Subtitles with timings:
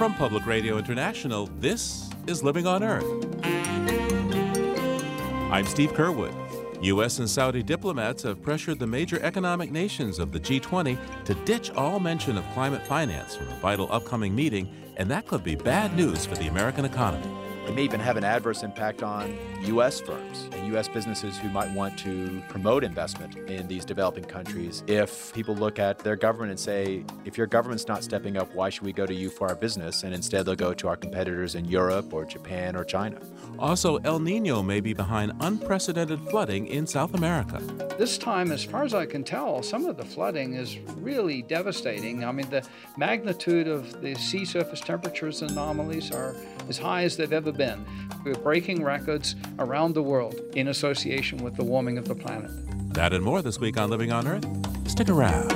[0.00, 3.04] From Public Radio International, this is Living on Earth.
[5.52, 6.32] I'm Steve Curwood.
[6.82, 7.18] U.S.
[7.18, 10.96] and Saudi diplomats have pressured the major economic nations of the G20
[11.26, 15.44] to ditch all mention of climate finance from a vital upcoming meeting, and that could
[15.44, 17.39] be bad news for the American economy.
[17.70, 20.00] It may even have an adverse impact on U.S.
[20.00, 20.88] firms and U.S.
[20.88, 24.82] businesses who might want to promote investment in these developing countries.
[24.88, 28.70] If people look at their government and say, if your government's not stepping up, why
[28.70, 30.02] should we go to you for our business?
[30.02, 33.20] And instead they'll go to our competitors in Europe or Japan or China.
[33.56, 37.58] Also, El Nino may be behind unprecedented flooding in South America.
[37.98, 42.24] This time, as far as I can tell, some of the flooding is really devastating.
[42.24, 46.34] I mean, the magnitude of the sea surface temperatures anomalies are
[46.70, 47.84] as high as they've ever been.
[48.24, 52.50] We're breaking records around the world in association with the warming of the planet.
[52.94, 54.46] That and more this week on Living on Earth.
[54.88, 55.50] Stick around.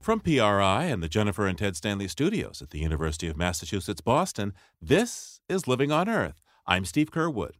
[0.00, 4.52] From PRI and the Jennifer and Ted Stanley studios at the University of Massachusetts Boston,
[4.82, 6.42] this is Living on Earth.
[6.66, 7.52] I'm Steve Curwood.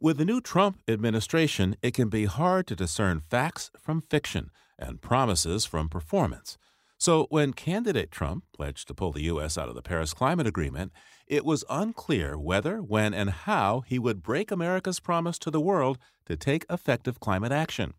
[0.00, 5.00] With the new Trump administration, it can be hard to discern facts from fiction and
[5.00, 6.58] promises from performance.
[7.04, 9.58] So, when candidate Trump pledged to pull the U.S.
[9.58, 10.90] out of the Paris Climate Agreement,
[11.26, 15.98] it was unclear whether, when, and how he would break America's promise to the world
[16.24, 17.92] to take effective climate action.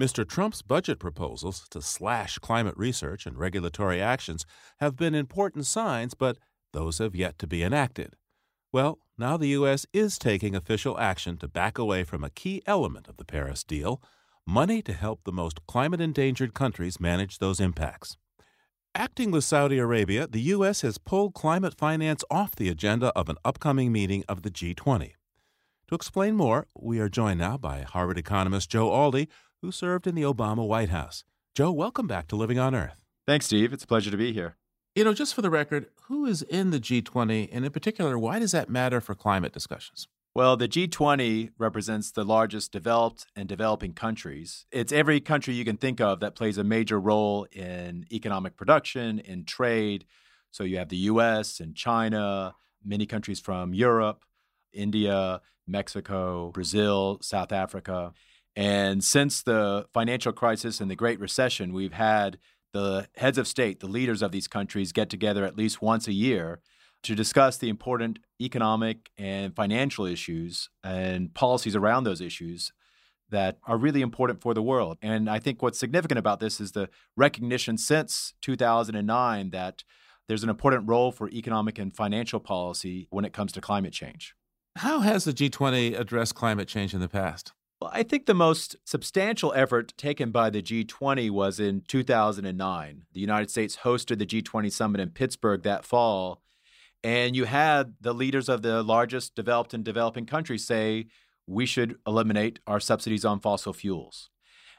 [0.00, 0.26] Mr.
[0.26, 4.46] Trump's budget proposals to slash climate research and regulatory actions
[4.78, 6.38] have been important signs, but
[6.72, 8.16] those have yet to be enacted.
[8.72, 9.84] Well, now the U.S.
[9.92, 14.00] is taking official action to back away from a key element of the Paris deal
[14.46, 18.16] money to help the most climate endangered countries manage those impacts.
[18.94, 20.82] Acting with Saudi Arabia, the U.S.
[20.82, 25.12] has pulled climate finance off the agenda of an upcoming meeting of the G20.
[25.88, 29.28] To explain more, we are joined now by Harvard economist Joe Aldy,
[29.62, 31.24] who served in the Obama White House.
[31.54, 33.02] Joe, welcome back to Living on Earth.
[33.26, 33.72] Thanks, Steve.
[33.72, 34.56] It's a pleasure to be here.
[34.94, 38.40] You know, just for the record, who is in the G20, and in particular, why
[38.40, 40.06] does that matter for climate discussions?
[40.34, 44.64] Well, the G20 represents the largest developed and developing countries.
[44.72, 49.18] It's every country you can think of that plays a major role in economic production,
[49.18, 50.06] in trade.
[50.50, 54.24] So you have the US and China, many countries from Europe,
[54.72, 58.14] India, Mexico, Brazil, South Africa.
[58.56, 62.38] And since the financial crisis and the Great Recession, we've had
[62.72, 66.12] the heads of state, the leaders of these countries, get together at least once a
[66.14, 66.60] year
[67.02, 72.72] to discuss the important economic and financial issues and policies around those issues
[73.30, 74.98] that are really important for the world.
[75.02, 79.84] And I think what's significant about this is the recognition since 2009 that
[80.28, 84.34] there's an important role for economic and financial policy when it comes to climate change.
[84.76, 87.52] How has the G20 addressed climate change in the past?
[87.80, 93.04] Well, I think the most substantial effort taken by the G20 was in 2009.
[93.12, 96.42] The United States hosted the G20 summit in Pittsburgh that fall
[97.04, 101.06] and you had the leaders of the largest developed and developing countries say
[101.46, 104.30] we should eliminate our subsidies on fossil fuels.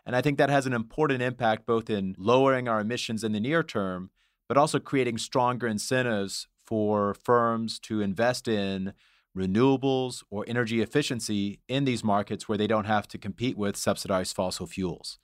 [0.06, 3.39] And I think that has an important impact both in lowering our emissions in the
[3.39, 4.09] near term,
[4.47, 8.94] but also creating stronger incentives for firms to invest in
[9.38, 14.35] renewables or energy efficiency in these markets where they don't have to compete with subsidized
[14.35, 15.17] fossil fuels.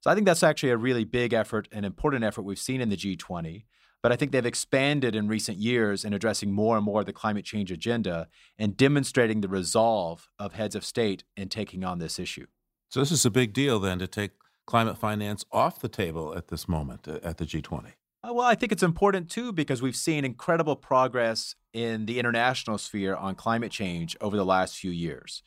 [0.00, 2.90] So I think that's actually a really big effort, an important effort we've seen in
[2.90, 3.64] the G20.
[4.06, 7.12] But I think they've expanded in recent years in addressing more and more of the
[7.12, 12.20] climate change agenda and demonstrating the resolve of heads of state in taking on this
[12.20, 12.46] issue.
[12.88, 14.30] So, this is a big deal then to take
[14.64, 17.94] climate finance off the table at this moment uh, at the G20.
[18.22, 22.78] Uh, well, I think it's important too because we've seen incredible progress in the international
[22.78, 25.42] sphere on climate change over the last few years.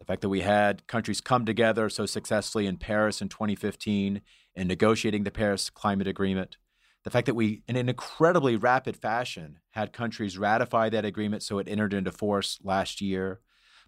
[0.00, 4.20] The fact that we had countries come together so successfully in Paris in 2015
[4.56, 6.56] in negotiating the Paris Climate Agreement,
[7.04, 11.58] the fact that we, in an incredibly rapid fashion, had countries ratify that agreement so
[11.58, 13.40] it entered into force last year.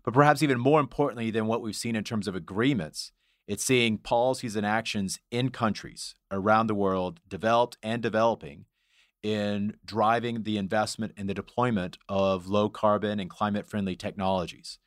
[0.05, 3.13] But perhaps even more importantly than what we've seen in terms of agreements,
[3.47, 8.65] it's seeing policies and actions in countries around the world, developed and developing,
[9.23, 14.79] in driving the investment and the deployment of low carbon and climate friendly technologies.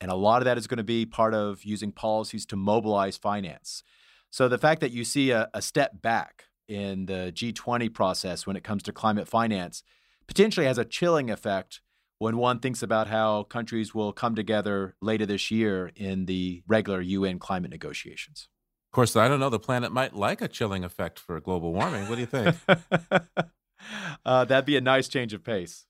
[0.00, 3.16] And a lot of that is going to be part of using policies to mobilize
[3.16, 3.82] finance.
[4.30, 8.56] So the fact that you see a, a step back in the G20 process when
[8.56, 9.82] it comes to climate finance
[10.26, 11.80] potentially has a chilling effect
[12.18, 17.00] when one thinks about how countries will come together later this year in the regular
[17.00, 18.48] UN climate negotiations.
[18.90, 19.50] Of course, I don't know.
[19.50, 22.08] The planet might like a chilling effect for global warming.
[22.08, 22.56] What do you think?
[24.24, 25.86] uh, that'd be a nice change of pace.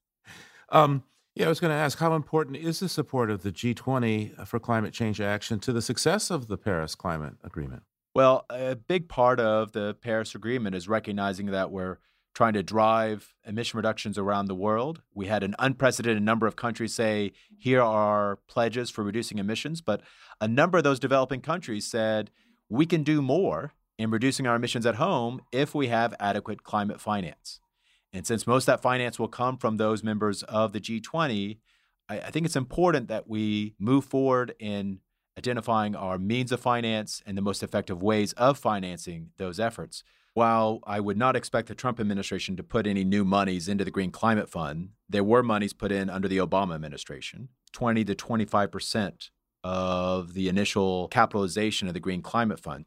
[0.71, 1.05] Um,
[1.35, 4.59] yeah, I was going to ask how important is the support of the G20 for
[4.59, 7.85] climate change action to the success of the Paris Climate Agreement?
[8.19, 11.99] Well, a big part of the Paris Agreement is recognizing that we're
[12.35, 15.03] trying to drive emission reductions around the world.
[15.15, 17.31] We had an unprecedented number of countries say,
[17.61, 19.81] here are pledges for reducing emissions.
[19.81, 20.01] But
[20.41, 22.33] a number of those developing countries said,
[22.69, 27.01] we can do more in reducing our emissions at home if we have adequate climate
[27.01, 27.61] finance.
[28.13, 31.59] And since most of that finance will come from those members of the G20,
[32.09, 34.99] I, I think it's important that we move forward in
[35.39, 40.03] identifying our means of finance and the most effective ways of financing those efforts.
[40.35, 43.91] While I would not expect the Trump administration to put any new monies into the
[43.91, 48.71] Green Climate Fund, there were monies put in under the Obama administration 20 to 25
[48.71, 49.31] percent
[49.63, 52.85] of the initial capitalization of the Green Climate Fund.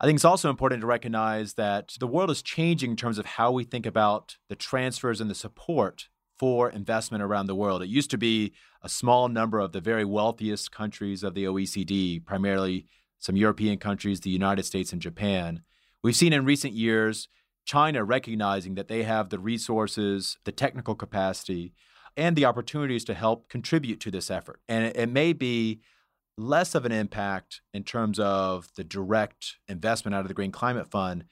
[0.00, 3.26] I think it's also important to recognize that the world is changing in terms of
[3.26, 7.82] how we think about the transfers and the support for investment around the world.
[7.82, 8.52] It used to be
[8.82, 12.86] a small number of the very wealthiest countries of the OECD, primarily
[13.18, 15.62] some European countries, the United States, and Japan.
[16.02, 17.28] We've seen in recent years
[17.64, 21.74] China recognizing that they have the resources, the technical capacity,
[22.16, 24.60] and the opportunities to help contribute to this effort.
[24.68, 25.80] And it, it may be
[26.36, 30.90] less of an impact in terms of the direct investment out of the Green Climate
[30.90, 31.24] Fund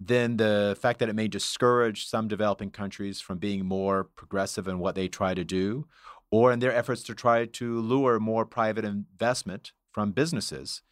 [0.00, 4.78] than the fact that it may discourage some developing countries from being more progressive in
[4.78, 5.86] what they try to do,
[6.30, 10.82] or in their efforts to try to lure more private investment from businesses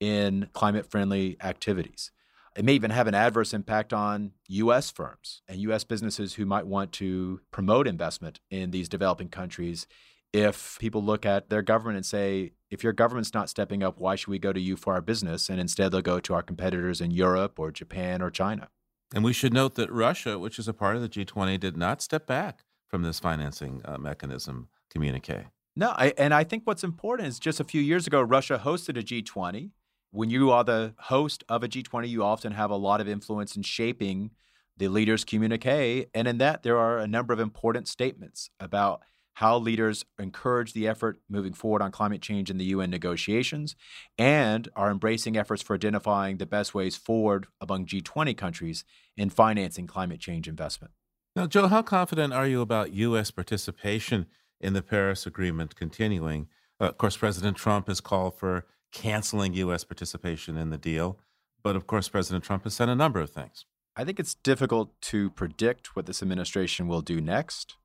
[0.00, 2.10] in climate friendly activities.
[2.56, 4.90] It may even have an adverse impact on U.S.
[4.90, 5.84] firms and U.S.
[5.84, 9.86] businesses who might want to promote investment in these developing countries
[10.32, 14.14] if people look at their government and say, if your government's not stepping up, why
[14.14, 15.48] should we go to you for our business?
[15.48, 18.68] And instead, they'll go to our competitors in Europe or Japan or China.
[19.14, 22.02] And we should note that Russia, which is a part of the G20, did not
[22.02, 25.46] step back from this financing uh, mechanism communique.
[25.76, 28.98] No, I, and I think what's important is just a few years ago, Russia hosted
[28.98, 29.70] a G20.
[30.10, 33.56] When you are the host of a G20, you often have a lot of influence
[33.56, 34.30] in shaping
[34.76, 36.06] the leaders' communique.
[36.14, 39.02] And in that, there are a number of important statements about
[39.38, 43.76] how leaders encourage the effort moving forward on climate change in the UN negotiations
[44.18, 48.82] and are embracing efforts for identifying the best ways forward among G20 countries
[49.16, 50.92] in financing climate change investment.
[51.36, 53.30] Now, Joe, how confident are you about U.S.
[53.30, 54.26] participation
[54.60, 56.48] in the Paris Agreement continuing?
[56.80, 59.84] Uh, of course, President Trump has called for canceling U.S.
[59.84, 61.16] participation in the deal.
[61.62, 63.66] But of course, President Trump has said a number of things.
[63.94, 67.76] I think it's difficult to predict what this administration will do next.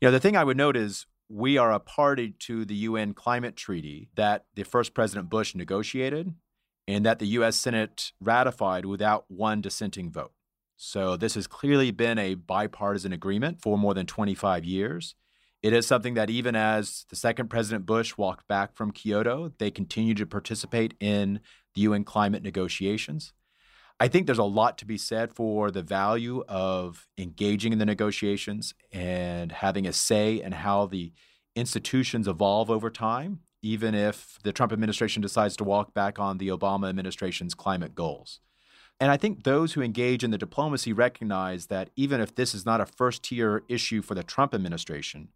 [0.00, 3.12] You know, the thing I would note is we are a party to the UN
[3.12, 6.32] climate treaty that the first President Bush negotiated
[6.88, 10.32] and that the US Senate ratified without one dissenting vote.
[10.78, 15.14] So this has clearly been a bipartisan agreement for more than 25 years.
[15.62, 19.70] It is something that even as the second President Bush walked back from Kyoto, they
[19.70, 21.40] continue to participate in
[21.74, 23.34] the UN climate negotiations.
[24.02, 27.84] I think there's a lot to be said for the value of engaging in the
[27.84, 31.12] negotiations and having a say in how the
[31.54, 36.48] institutions evolve over time, even if the Trump administration decides to walk back on the
[36.48, 38.40] Obama administration's climate goals.
[38.98, 42.64] And I think those who engage in the diplomacy recognize that even if this is
[42.64, 45.28] not a first tier issue for the Trump administration,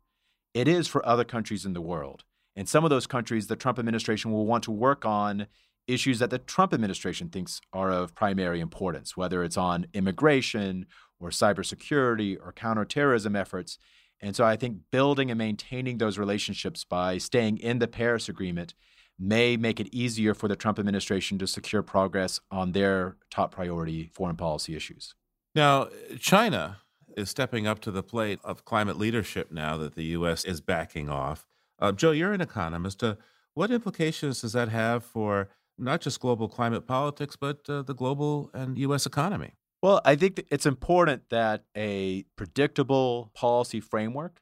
[0.55, 2.25] it is for other countries in the world.
[2.56, 5.49] And some of those countries, the Trump administration will want to work on
[5.86, 10.86] issues that the Trump administration thinks are of primary importance, whether it's on immigration
[11.20, 13.79] or cybersecurity or counterterrorism efforts.
[14.20, 18.74] And so I think building and maintaining those relationships by staying in the Paris Agreement
[19.19, 24.10] may make it easier for the Trump administration to secure progress on their top priority
[24.12, 25.14] foreign policy issues.
[25.55, 25.88] Now,
[26.19, 26.79] China
[27.17, 30.44] is stepping up to the plate of climate leadership now that the U.S.
[30.44, 31.46] is backing off.
[31.79, 33.05] Uh, Joe, you're an economist.
[33.05, 33.14] Uh,
[33.55, 38.50] what implications does that have for not just global climate politics, but uh, the global
[38.54, 39.06] and U.S.
[39.06, 39.54] economy?
[39.82, 44.40] Well, I think it's important that a predictable policy framework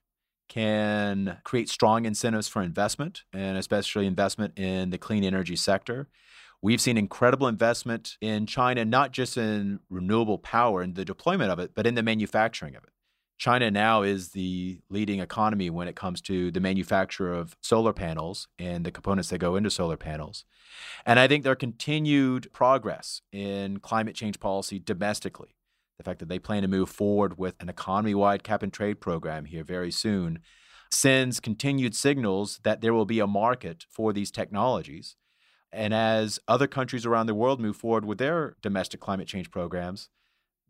[0.48, 6.08] can create strong incentives for investment, and especially investment in the clean energy sector.
[6.60, 11.58] We've seen incredible investment in China, not just in renewable power and the deployment of
[11.58, 12.91] it, but in the manufacturing of it.
[13.42, 18.46] China now is the leading economy when it comes to the manufacture of solar panels
[18.56, 20.44] and the components that go into solar panels.
[21.04, 25.56] And I think their continued progress in climate change policy domestically,
[25.98, 29.00] the fact that they plan to move forward with an economy wide cap and trade
[29.00, 30.38] program here very soon,
[30.92, 35.16] sends continued signals that there will be a market for these technologies.
[35.72, 40.10] And as other countries around the world move forward with their domestic climate change programs,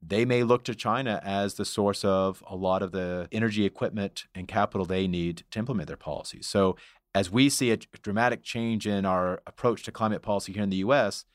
[0.03, 4.25] they may look to China as the source of a lot of the energy equipment
[4.35, 6.47] and capital they need to implement their policies.
[6.47, 6.77] So,
[7.15, 10.77] as we see a dramatic change in our approach to climate policy here in the
[10.77, 11.27] US,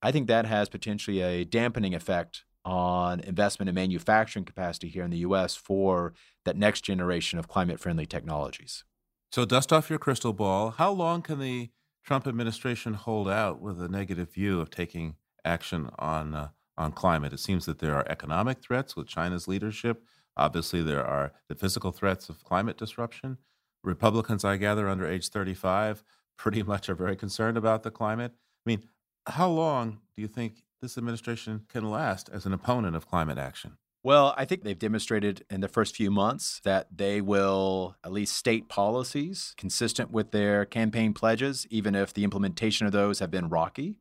[0.00, 5.10] I think that has potentially a dampening effect on investment in manufacturing capacity here in
[5.10, 6.14] the US for
[6.44, 8.84] that next generation of climate friendly technologies.
[9.32, 10.70] So, dust off your crystal ball.
[10.70, 11.70] How long can the
[12.04, 17.32] Trump administration hold out with a negative view of taking action on, uh, on climate?
[17.32, 20.04] It seems that there are economic threats with China's leadership.
[20.36, 23.38] Obviously, there are the physical threats of climate disruption.
[23.82, 26.02] Republicans, I gather, under age 35,
[26.36, 28.32] pretty much are very concerned about the climate.
[28.34, 28.84] I mean,
[29.26, 33.78] how long do you think this administration can last as an opponent of climate action?
[34.04, 38.36] Well, I think they've demonstrated in the first few months that they will at least
[38.36, 43.48] state policies consistent with their campaign pledges, even if the implementation of those have been
[43.48, 43.96] rocky,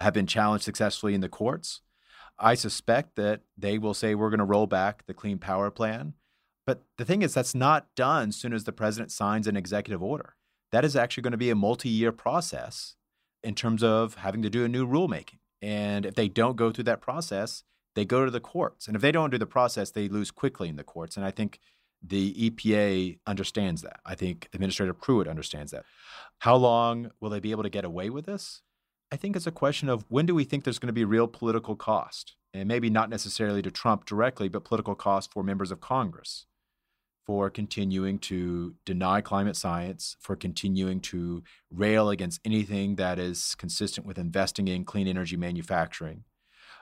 [0.00, 1.82] have been challenged successfully in the courts.
[2.38, 6.14] I suspect that they will say we're going to roll back the Clean Power Plan.
[6.66, 10.02] But the thing is, that's not done as soon as the president signs an executive
[10.02, 10.34] order.
[10.72, 12.96] That is actually going to be a multi year process
[13.42, 15.38] in terms of having to do a new rulemaking.
[15.62, 17.62] And if they don't go through that process,
[17.94, 18.86] they go to the courts.
[18.86, 21.16] And if they don't do the process, they lose quickly in the courts.
[21.16, 21.60] And I think
[22.02, 24.00] the EPA understands that.
[24.04, 25.84] I think Administrator Pruitt understands that.
[26.40, 28.62] How long will they be able to get away with this?
[29.14, 31.28] I think it's a question of when do we think there's going to be real
[31.28, 32.34] political cost?
[32.52, 36.46] And maybe not necessarily to Trump directly, but political cost for members of Congress
[37.24, 44.04] for continuing to deny climate science, for continuing to rail against anything that is consistent
[44.04, 46.24] with investing in clean energy manufacturing,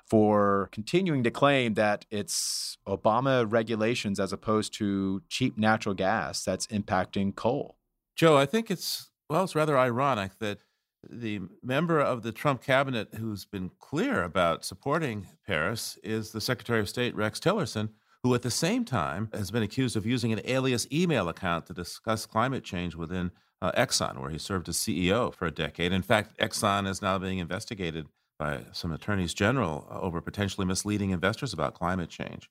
[0.07, 6.67] for continuing to claim that it's Obama regulations as opposed to cheap natural gas that's
[6.69, 7.77] impacting coal.
[8.17, 10.61] Joe, I think it's, well, it's rather ironic that
[11.09, 16.80] the member of the Trump cabinet who's been clear about supporting Paris is the Secretary
[16.80, 17.90] of State, Rex Tillerson
[18.23, 21.75] who at the same time has been accused of using an alias email account to
[21.75, 25.92] discuss climate change within uh, Exxon, where he served as CEO for a decade.
[25.92, 28.06] In fact, Exxon is now being investigated
[28.38, 32.49] by some attorneys general uh, over potentially misleading investors about climate change.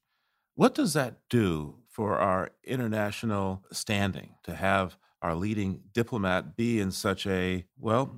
[0.55, 6.91] What does that do for our international standing to have our leading diplomat be in
[6.91, 8.15] such a, well,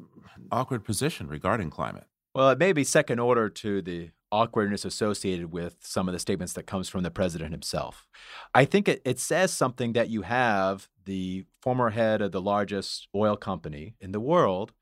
[0.51, 2.05] awkward position regarding climate?
[2.33, 6.53] Well, it may be second order to the awkwardness associated with some of the statements
[6.53, 8.07] that comes from the president himself.
[8.55, 13.07] I think it, it says something that you have the former head of the largest
[13.15, 14.73] oil company in the world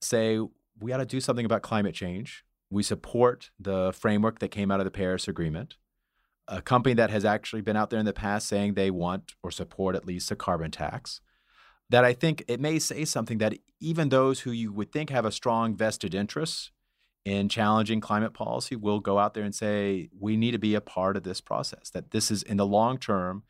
[0.00, 0.38] say
[0.80, 2.44] we got to do something about climate change.
[2.70, 5.76] We support the framework that came out of the Paris Agreement.
[6.48, 9.50] A company that has actually been out there in the past saying they want or
[9.50, 11.20] support at least a carbon tax.
[11.90, 15.24] That I think it may say something that even those who you would think have
[15.24, 16.72] a strong vested interest
[17.24, 20.80] in challenging climate policy will go out there and say, we need to be a
[20.80, 23.42] part of this process, that this is in the long term,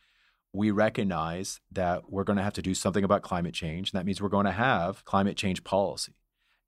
[0.52, 3.92] we recognize that we're going to have to do something about climate change.
[3.92, 6.14] And that means we're going to have climate change policy.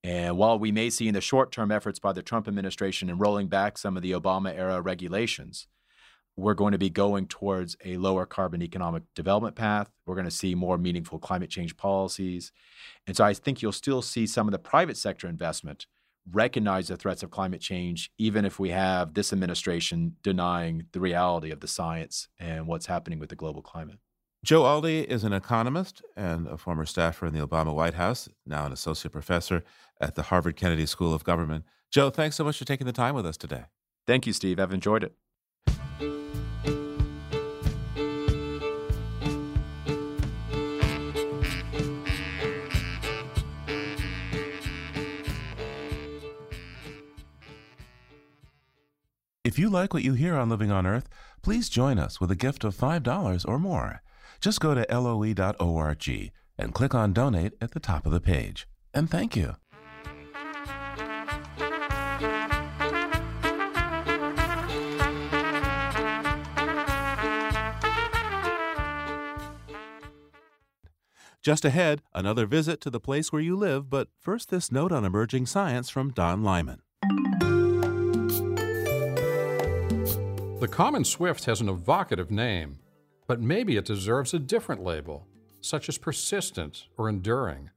[0.04, 3.18] And while we may see in the short term efforts by the Trump administration in
[3.18, 5.66] rolling back some of the Obama era regulations,
[6.38, 9.90] we're going to be going towards a lower carbon economic development path.
[10.06, 12.52] We're going to see more meaningful climate change policies.
[13.08, 15.86] And so I think you'll still see some of the private sector investment
[16.30, 21.50] recognize the threats of climate change, even if we have this administration denying the reality
[21.50, 23.98] of the science and what's happening with the global climate.
[24.44, 28.64] Joe Aldy is an economist and a former staffer in the Obama White House, now
[28.64, 29.64] an associate professor
[30.00, 31.64] at the Harvard Kennedy School of Government.
[31.90, 33.64] Joe, thanks so much for taking the time with us today.
[34.06, 34.60] Thank you, Steve.
[34.60, 35.14] I've enjoyed it.
[49.48, 51.08] If you like what you hear on Living on Earth,
[51.40, 54.02] please join us with a gift of $5 or more.
[54.42, 58.68] Just go to loe.org and click on Donate at the top of the page.
[58.92, 59.56] And thank you.
[71.40, 75.06] Just ahead, another visit to the place where you live, but first, this note on
[75.06, 76.82] emerging science from Don Lyman.
[80.60, 82.80] The common swift has an evocative name,
[83.28, 85.28] but maybe it deserves a different label,
[85.60, 87.70] such as persistent or enduring,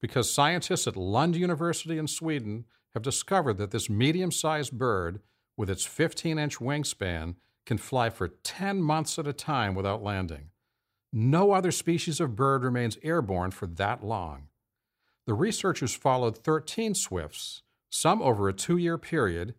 [0.00, 2.64] because scientists at Lund University in Sweden
[2.94, 5.20] have discovered that this medium sized bird,
[5.56, 10.50] with its 15 inch wingspan, can fly for 10 months at a time without landing.
[11.12, 14.48] No other species of bird remains airborne for that long.
[15.26, 19.54] The researchers followed 13 swifts, some over a two year period,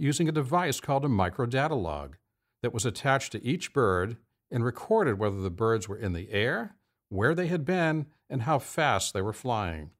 [0.00, 2.16] using a device called a microdata log
[2.62, 4.16] that was attached to each bird
[4.50, 6.76] and recorded whether the birds were in the air,
[7.10, 9.90] where they had been, and how fast they were flying.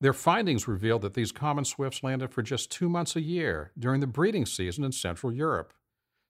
[0.00, 4.00] Their findings revealed that these common swifts landed for just two months a year during
[4.00, 5.72] the breeding season in Central Europe.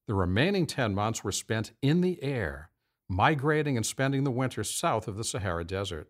[0.07, 2.71] The remaining 10 months were spent in the air,
[3.09, 6.09] migrating and spending the winter south of the Sahara Desert.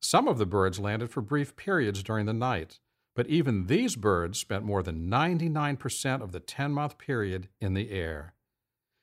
[0.00, 2.80] Some of the birds landed for brief periods during the night,
[3.20, 7.90] but even these birds spent more than 99% of the 10 month period in the
[7.90, 8.32] air.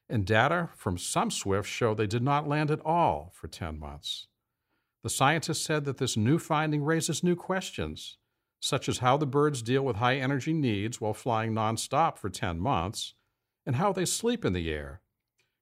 [0.10, 4.26] And data from some swifts show they did not land at all for 10 months.
[5.04, 8.18] The scientists said that this new finding raises new questions,
[8.60, 12.60] such as how the birds deal with high energy needs while flying nonstop for 10
[12.60, 13.14] months,
[13.68, 15.02] and how they sleep in the air.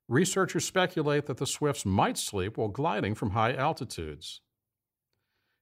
[0.08, 4.40] Researchers speculate that the swifts might sleep while gliding from high altitudes.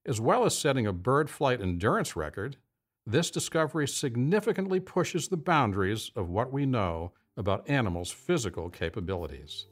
[0.05, 2.57] As well as setting a bird flight endurance record,
[3.05, 9.67] this discovery significantly pushes the boundaries of what we know about animals' physical capabilities.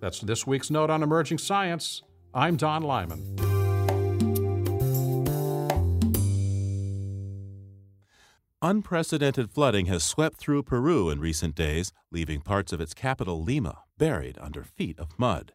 [0.00, 2.02] That's this week's Note on Emerging Science.
[2.34, 3.36] I'm Don Lyman.
[8.60, 13.82] Unprecedented flooding has swept through Peru in recent days, leaving parts of its capital, Lima,
[13.98, 15.52] buried under feet of mud.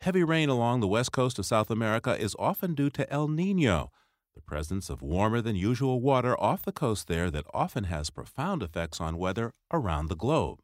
[0.00, 3.92] Heavy rain along the west coast of South America is often due to El Nino,
[4.36, 8.62] the presence of warmer than usual water off the coast there that often has profound
[8.62, 10.60] effects on weather around the globe.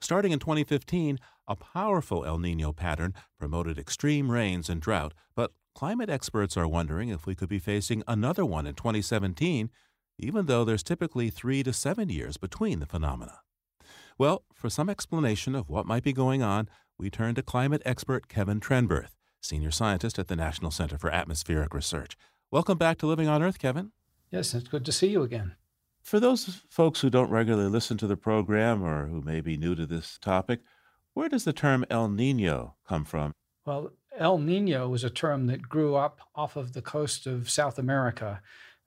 [0.00, 6.08] Starting in 2015, a powerful El Nino pattern promoted extreme rains and drought, but climate
[6.08, 9.70] experts are wondering if we could be facing another one in 2017
[10.20, 13.40] even though there's typically three to seven years between the phenomena.
[14.18, 18.28] Well, for some explanation of what might be going on, we turn to climate expert
[18.28, 22.16] Kevin Trenberth, senior scientist at the National Center for Atmospheric Research.
[22.52, 23.92] Welcome back to Living on Earth, Kevin.
[24.32, 25.54] Yes, it's good to see you again.
[26.02, 29.76] For those folks who don't regularly listen to the program or who may be new
[29.76, 30.58] to this topic,
[31.14, 33.34] where does the term El Nino come from?
[33.64, 37.78] Well, El Nino was a term that grew up off of the coast of South
[37.78, 38.42] America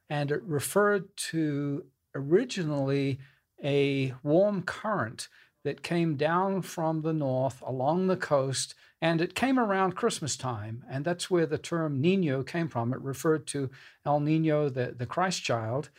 [0.10, 3.17] and it referred to originally
[3.63, 5.29] a warm current
[5.63, 10.86] that came down from the north along the coast, and it came around Christmas time,
[10.89, 12.94] and that's where the term Nino came from.
[12.94, 13.70] It referred to
[14.05, 15.89] El Nino, the, the Christ child.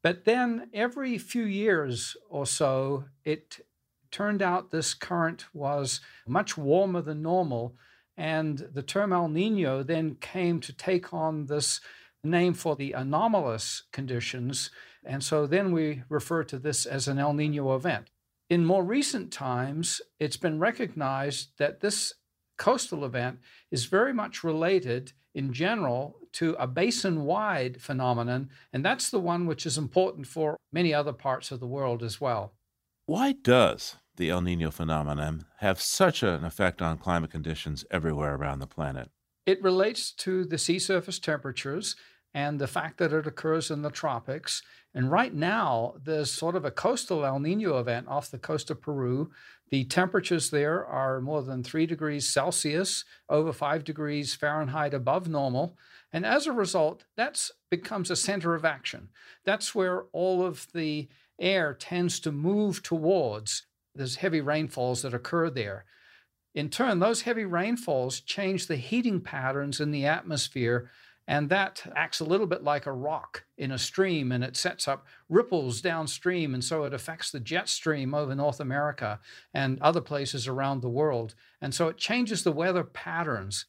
[0.00, 3.66] But then every few years or so, it
[4.12, 7.74] turned out this current was much warmer than normal,
[8.16, 11.80] and the term El Nino then came to take on this
[12.22, 14.70] name for the anomalous conditions.
[15.02, 18.10] And so then we refer to this as an El Nino event.
[18.48, 22.14] In more recent times, it's been recognized that this
[22.56, 29.10] coastal event is very much related in general to a basin wide phenomenon, and that's
[29.10, 32.52] the one which is important for many other parts of the world as well.
[33.06, 38.60] Why does the El Nino phenomenon have such an effect on climate conditions everywhere around
[38.60, 39.10] the planet?
[39.44, 41.96] It relates to the sea surface temperatures
[42.34, 44.62] and the fact that it occurs in the tropics.
[44.94, 48.82] And right now, there's sort of a coastal El Nino event off the coast of
[48.82, 49.30] Peru.
[49.70, 55.78] The temperatures there are more than three degrees Celsius, over five degrees Fahrenheit above normal.
[56.12, 59.08] And as a result, that becomes a center of action.
[59.44, 61.08] That's where all of the
[61.40, 63.66] air tends to move towards.
[63.94, 65.86] There's heavy rainfalls that occur there.
[66.54, 70.90] In turn, those heavy rainfalls change the heating patterns in the atmosphere
[71.32, 74.86] and that acts a little bit like a rock in a stream and it sets
[74.86, 76.52] up ripples downstream.
[76.52, 79.18] And so it affects the jet stream over North America
[79.54, 81.34] and other places around the world.
[81.58, 83.64] And so it changes the weather patterns.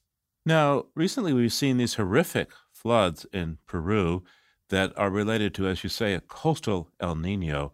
[0.45, 4.25] Now, recently we've seen these horrific floods in Peru
[4.67, 7.71] that are related to, as you say, a coastal El Nino.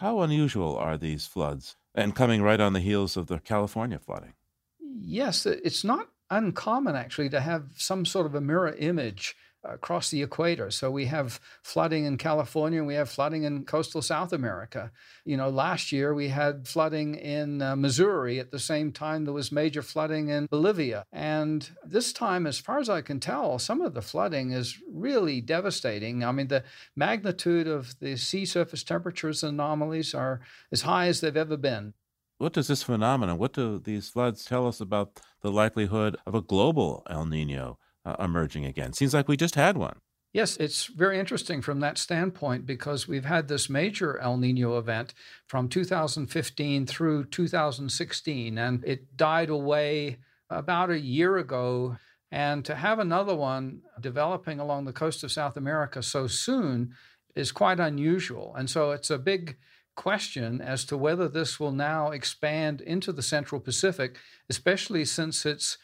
[0.00, 4.34] How unusual are these floods and coming right on the heels of the California flooding?
[4.78, 10.22] Yes, it's not uncommon actually to have some sort of a mirror image across the
[10.22, 10.70] equator.
[10.70, 14.92] So we have flooding in California, we have flooding in coastal South America.
[15.24, 19.32] You know, last year we had flooding in uh, Missouri at the same time there
[19.32, 21.06] was major flooding in Bolivia.
[21.12, 25.40] And this time, as far as I can tell, some of the flooding is really
[25.40, 26.24] devastating.
[26.24, 31.36] I mean, the magnitude of the sea surface temperatures anomalies are as high as they've
[31.36, 31.94] ever been.
[32.38, 36.42] What does this phenomenon, what do these floods tell us about the likelihood of a
[36.42, 38.92] global El Nino uh, emerging again?
[38.92, 40.00] Seems like we just had one.
[40.32, 45.14] Yes, it's very interesting from that standpoint because we've had this major El Nino event
[45.46, 50.18] from 2015 through 2016, and it died away
[50.50, 51.98] about a year ago.
[52.32, 56.94] And to have another one developing along the coast of South America so soon
[57.36, 58.56] is quite unusual.
[58.56, 59.56] And so it's a big
[59.94, 65.78] question as to whether this will now expand into the Central Pacific, especially since it's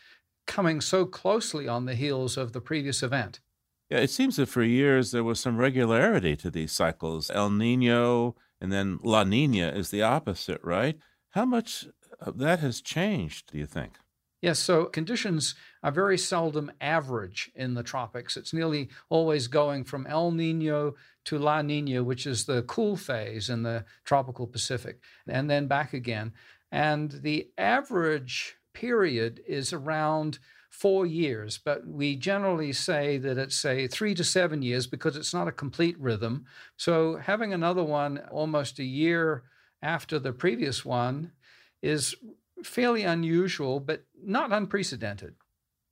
[0.46, 3.40] coming so closely on the heels of the previous event.
[3.88, 7.30] Yeah, it seems that for years there was some regularity to these cycles.
[7.30, 10.98] El Nino and then La Nina is the opposite, right?
[11.30, 11.86] How much
[12.20, 13.94] of that has changed, do you think?
[14.42, 18.36] Yes, so conditions are very seldom average in the tropics.
[18.36, 20.94] It's nearly always going from El Nino
[21.30, 25.92] to La Nina, which is the cool phase in the tropical Pacific, and then back
[25.92, 26.32] again.
[26.72, 30.40] And the average period is around
[30.70, 35.32] four years, but we generally say that it's, say, three to seven years because it's
[35.32, 36.46] not a complete rhythm.
[36.76, 39.44] So having another one almost a year
[39.82, 41.30] after the previous one
[41.80, 42.16] is
[42.64, 45.36] fairly unusual, but not unprecedented.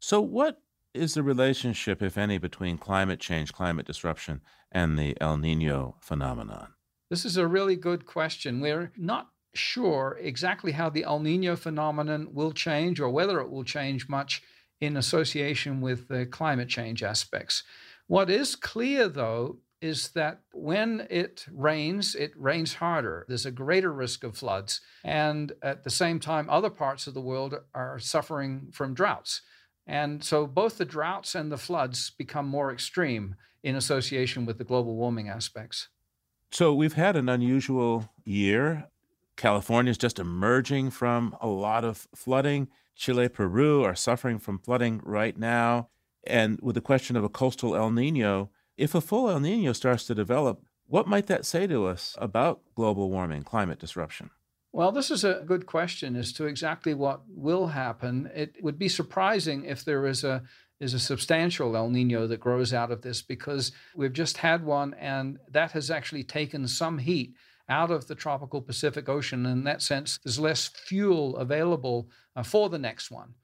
[0.00, 0.60] So, what
[0.98, 4.40] is the relationship, if any, between climate change, climate disruption,
[4.72, 6.74] and the El Nino phenomenon?
[7.10, 8.60] This is a really good question.
[8.60, 13.64] We're not sure exactly how the El Nino phenomenon will change or whether it will
[13.64, 14.42] change much
[14.80, 17.62] in association with the climate change aspects.
[18.06, 23.24] What is clear, though, is that when it rains, it rains harder.
[23.28, 24.80] There's a greater risk of floods.
[25.04, 29.42] And at the same time, other parts of the world are suffering from droughts.
[29.88, 34.64] And so both the droughts and the floods become more extreme in association with the
[34.64, 35.88] global warming aspects.
[36.50, 38.88] So we've had an unusual year.
[39.36, 42.68] California is just emerging from a lot of flooding.
[42.94, 45.88] Chile, Peru are suffering from flooding right now.
[46.26, 50.04] And with the question of a coastal El Nino, if a full El Nino starts
[50.04, 54.30] to develop, what might that say to us about global warming, climate disruption?
[54.72, 58.30] Well, this is a good question as to exactly what will happen.
[58.34, 60.42] It would be surprising if there is a
[60.80, 64.94] is a substantial El Nino that grows out of this because we've just had one
[64.94, 67.34] and that has actually taken some heat
[67.68, 69.44] out of the tropical Pacific Ocean.
[69.44, 73.34] In that sense, there's less fuel available uh, for the next one.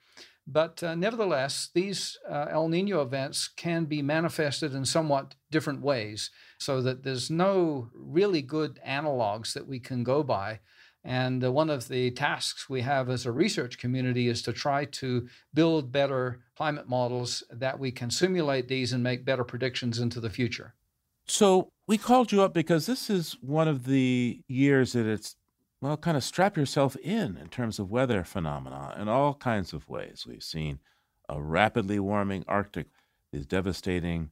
[0.46, 6.30] But uh, nevertheless, these uh, El Nino events can be manifested in somewhat different ways,
[6.58, 10.60] so that there's no really good analogs that we can go by.
[11.04, 14.86] And uh, one of the tasks we have as a research community is to try
[14.86, 20.18] to build better climate models that we can simulate these and make better predictions into
[20.18, 20.74] the future.
[21.26, 25.36] So, we called you up because this is one of the years that it's
[25.84, 29.86] well, kind of strap yourself in in terms of weather phenomena in all kinds of
[29.86, 30.24] ways.
[30.26, 30.78] We've seen
[31.28, 32.86] a rapidly warming Arctic,
[33.32, 34.30] these devastating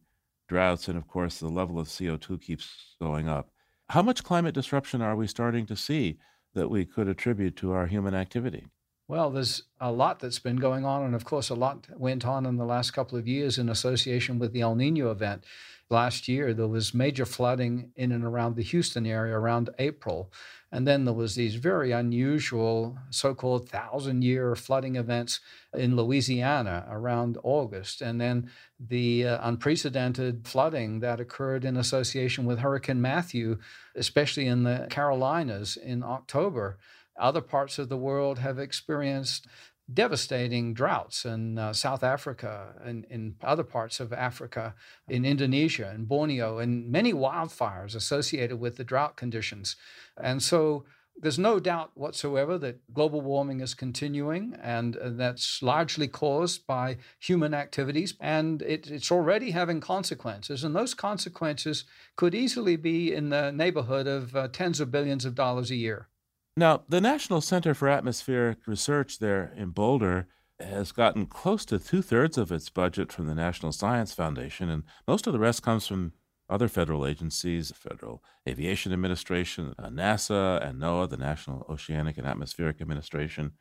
[0.49, 3.51] droughts, and of course, the level of CO2 keeps going up.
[3.91, 6.17] How much climate disruption are we starting to see
[6.55, 8.67] that we could attribute to our human activity?
[9.09, 12.47] Well, there's a lot that's been going on, and of course, a lot went on
[12.47, 15.45] in the last couple of years in association with the El Nino event.
[15.93, 20.33] Last year, there was major flooding in and around the Houston area around April.
[20.71, 25.41] And then there was these very unusual so-called thousand-year flooding events
[25.75, 28.01] in Louisiana around August.
[28.01, 28.51] And then
[28.81, 33.59] the uh, unprecedented flooding that occurred in association with Hurricane Matthew,
[33.95, 36.79] especially in the Carolinas in October.
[37.19, 39.47] Other parts of the world have experienced
[39.93, 44.75] devastating droughts in uh, South Africa and in other parts of Africa,
[45.09, 49.77] in Indonesia and Borneo, and many wildfires associated with the drought conditions.
[50.17, 50.85] And so
[51.21, 57.55] there's no doubt whatsoever that global warming is continuing, and that's largely caused by human
[57.55, 60.65] activities, and it, it's already having consequences.
[60.65, 61.85] And those consequences
[62.17, 66.09] could easily be in the neighborhood of uh, tens of billions of dollars a year.
[66.57, 70.29] Now, the National Center for Atmospheric Research there in Boulder
[70.61, 74.83] has gotten close to two thirds of its budget from the National Science Foundation, and
[75.09, 76.13] most of the rest comes from
[76.51, 82.27] other federal agencies, the Federal Aviation Administration, uh, NASA, and NOAA, the National Oceanic and
[82.27, 83.53] Atmospheric Administration.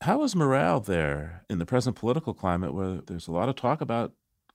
[0.00, 3.82] How is morale there in the present political climate where there's a lot of talk
[3.82, 4.12] about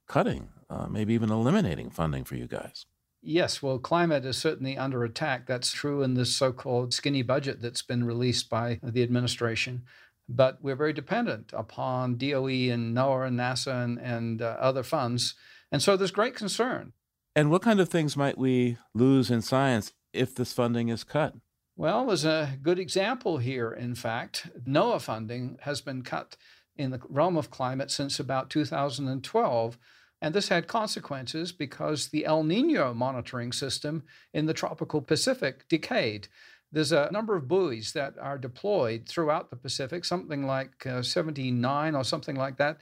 [0.08, 2.88] cutting, uh, maybe even eliminating funding for you guys?
[3.22, 5.46] Yes, well, climate is certainly under attack.
[5.46, 9.84] That's true in this so called skinny budget that's been released by the administration.
[10.30, 15.36] But we're very dependent upon DOE and NOAA and NASA and, and uh, other funds.
[15.72, 16.94] And so there's great concern.
[17.36, 21.36] And what kind of things might we lose in science if this funding is cut?
[21.76, 24.50] Well, there's a good example here, in fact.
[24.68, 26.38] NOAA funding has been cut
[26.76, 29.78] in the realm of climate since about 2012
[30.22, 34.04] and this had consequences because the El Nino monitoring system
[34.34, 36.28] in the tropical Pacific decayed.
[36.72, 41.96] There's a number of buoys that are deployed throughout the Pacific, something like uh, 79
[41.96, 42.82] or something like that.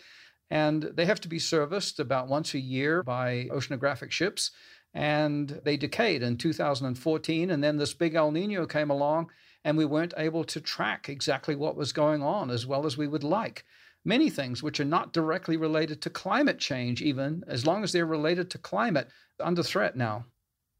[0.50, 4.52] And they have to be serviced about once a year by oceanographic ships.
[4.94, 7.52] And they decayed in 2014.
[7.52, 9.30] And then this big El Nino came along
[9.64, 13.08] and we weren't able to track exactly what was going on as well as we
[13.08, 13.64] would like.
[14.08, 18.06] Many things which are not directly related to climate change, even as long as they're
[18.06, 20.24] related to climate, under threat now.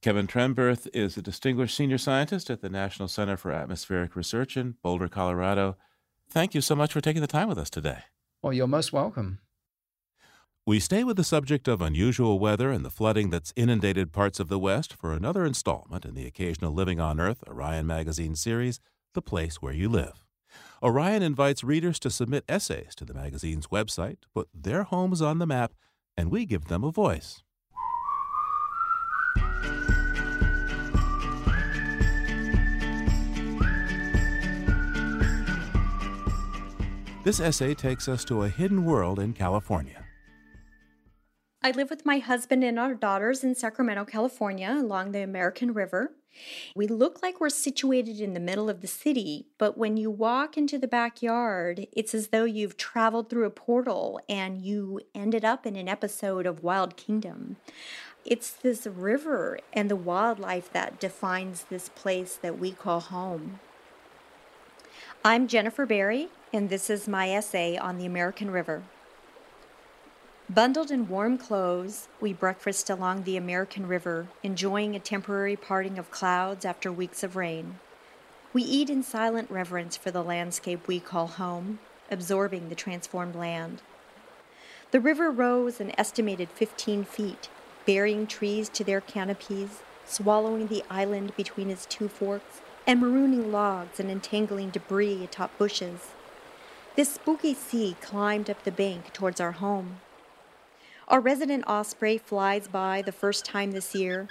[0.02, 4.76] Kevin Trenberth is a distinguished senior scientist at the National Center for Atmospheric Research in
[4.82, 5.76] Boulder, Colorado.
[6.30, 8.04] Thank you so much for taking the time with us today.
[8.42, 9.40] Well, you're most welcome.
[10.66, 14.48] We stay with the subject of unusual weather and the flooding that's inundated parts of
[14.48, 18.80] the West for another installment in the occasional Living on Earth Orion magazine series,
[19.14, 20.27] The Place Where You Live.
[20.84, 25.48] Orion invites readers to submit essays to the magazine's website put their homes on the
[25.48, 25.74] map,
[26.16, 27.42] and we give them a voice.
[37.24, 40.06] This essay takes us to a hidden world in California.
[41.62, 46.12] I live with my husband and our daughters in Sacramento, California, along the American River.
[46.76, 50.58] We look like we're situated in the middle of the city, but when you walk
[50.58, 55.66] into the backyard, it's as though you've traveled through a portal and you ended up
[55.66, 57.58] in an episode of Wild Kingdom.
[58.26, 63.60] It's this river and the wildlife that defines this place that we call home.
[65.24, 68.84] I'm Jennifer Berry, and this is my essay on the American River.
[70.50, 76.10] Bundled in warm clothes, we breakfast along the American River, enjoying a temporary parting of
[76.10, 77.80] clouds after weeks of rain.
[78.54, 81.80] We eat in silent reverence for the landscape we call home,
[82.10, 83.82] absorbing the transformed land.
[84.92, 87.50] The river rose an estimated 15 feet,
[87.86, 94.00] burying trees to their canopies, swallowing the island between its two forks, and marooning logs
[94.00, 96.12] and entangling debris atop bushes.
[96.96, 99.98] This spooky sea climbed up the bank towards our home.
[101.10, 104.28] Our resident osprey flies by the first time this year.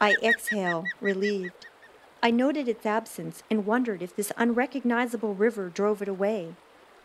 [0.00, 1.66] I exhale, relieved.
[2.20, 6.56] I noted its absence and wondered if this unrecognizable river drove it away.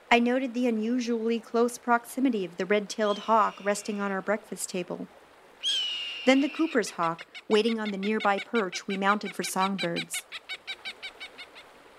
[0.09, 4.69] I noted the unusually close proximity of the red tailed hawk resting on our breakfast
[4.69, 5.07] table.
[6.25, 10.23] Then the Cooper's hawk, waiting on the nearby perch we mounted for songbirds.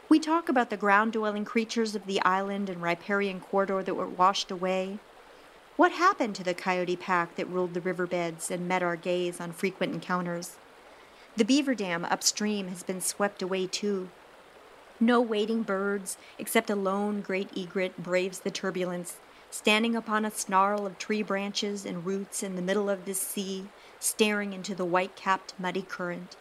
[0.08, 4.08] We talk about the ground dwelling creatures of the island and riparian corridor that were
[4.08, 4.98] washed away.
[5.80, 9.52] What happened to the coyote pack that ruled the riverbeds and met our gaze on
[9.52, 10.58] frequent encounters?
[11.38, 14.10] The beaver dam upstream has been swept away too.
[15.00, 19.16] No wading birds, except a lone great egret, braves the turbulence,
[19.50, 23.70] standing upon a snarl of tree branches and roots in the middle of this sea,
[23.98, 26.36] staring into the white capped muddy current.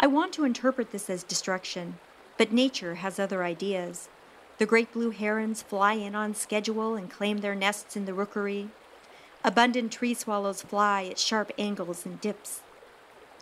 [0.00, 1.98] I want to interpret this as destruction,
[2.38, 4.08] but nature has other ideas.
[4.58, 8.68] The great blue herons fly in on schedule and claim their nests in the rookery.
[9.44, 12.60] Abundant tree swallows fly at sharp angles and dips.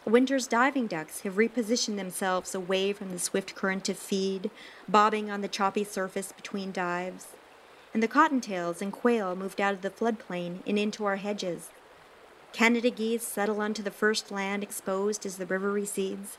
[0.07, 4.51] Winter's diving ducks have repositioned themselves away from the swift current to feed,
[4.89, 7.29] bobbing on the choppy surface between dives.
[7.93, 11.71] And the cottontails and quail moved out of the floodplain and into our hedges.
[12.53, 16.39] Canada geese settle onto the first land exposed as the river recedes.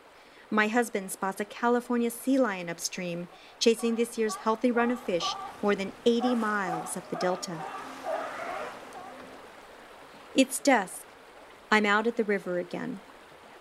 [0.54, 5.34] My husband spots a California sea lion upstream, chasing this year's healthy run of fish
[5.62, 7.64] more than 80 miles up the delta.
[10.36, 11.06] It's dusk.
[11.72, 13.00] I'm out at the river again.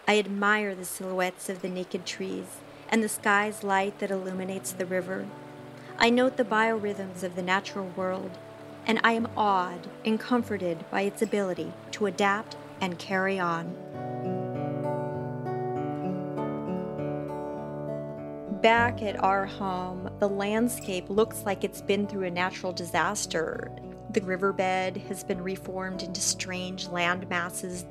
[0.09, 2.57] I admire the silhouettes of the naked trees
[2.89, 5.29] and the sky's light that illuminates the river.
[5.97, 8.37] I note the biorhythms of the natural world,
[8.85, 13.77] and I am awed and comforted by its ability to adapt and carry on.
[18.63, 23.71] Back at our home, the landscape looks like it's been through a natural disaster.
[24.11, 27.87] The riverbed has been reformed into strange land masses,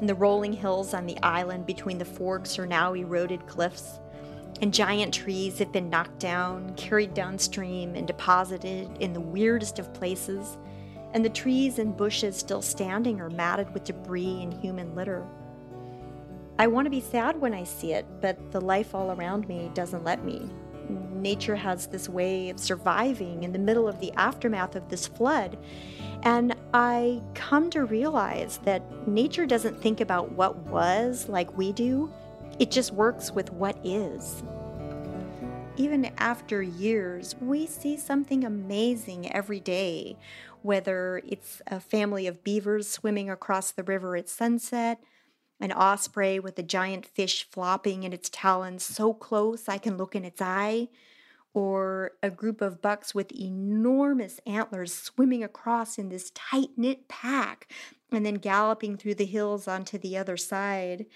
[0.00, 4.00] and the rolling hills on the island between the forks are now eroded cliffs.
[4.62, 9.92] And giant trees have been knocked down, carried downstream, and deposited in the weirdest of
[9.92, 10.56] places.
[11.12, 15.26] And the trees and bushes still standing are matted with debris and human litter.
[16.56, 19.70] I want to be sad when I see it, but the life all around me
[19.74, 20.48] doesn't let me.
[20.88, 25.58] Nature has this way of surviving in the middle of the aftermath of this flood.
[26.22, 32.12] And I come to realize that nature doesn't think about what was like we do,
[32.60, 34.42] it just works with what is.
[35.76, 40.16] Even after years, we see something amazing every day,
[40.62, 45.02] whether it's a family of beavers swimming across the river at sunset
[45.60, 50.14] an osprey with a giant fish flopping in its talons so close I can look
[50.14, 50.88] in its eye,
[51.54, 57.70] or a group of bucks with enormous antlers swimming across in this tight knit pack
[58.10, 61.06] and then galloping through the hills onto the other side.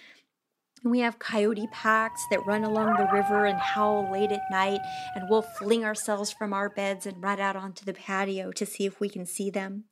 [0.84, 4.80] We have coyote packs that run along the river and howl late at night,
[5.16, 8.86] and we'll fling ourselves from our beds and run out onto the patio to see
[8.86, 9.84] if we can see them.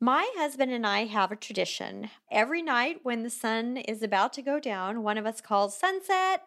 [0.00, 2.08] My husband and I have a tradition.
[2.30, 6.44] Every night when the sun is about to go down, one of us calls sunset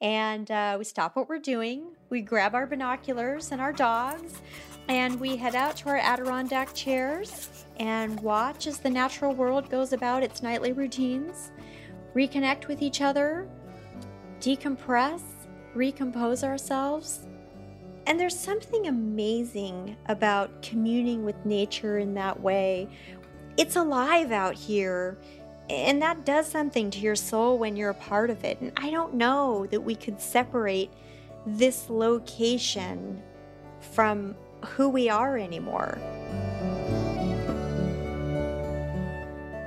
[0.00, 1.94] and uh, we stop what we're doing.
[2.10, 4.42] We grab our binoculars and our dogs
[4.88, 9.92] and we head out to our Adirondack chairs and watch as the natural world goes
[9.92, 11.52] about its nightly routines,
[12.16, 13.48] reconnect with each other,
[14.40, 15.22] decompress,
[15.72, 17.27] recompose ourselves.
[18.08, 22.88] And there's something amazing about communing with nature in that way.
[23.58, 25.18] It's alive out here,
[25.68, 28.62] and that does something to your soul when you're a part of it.
[28.62, 30.90] And I don't know that we could separate
[31.44, 33.22] this location
[33.92, 35.98] from who we are anymore.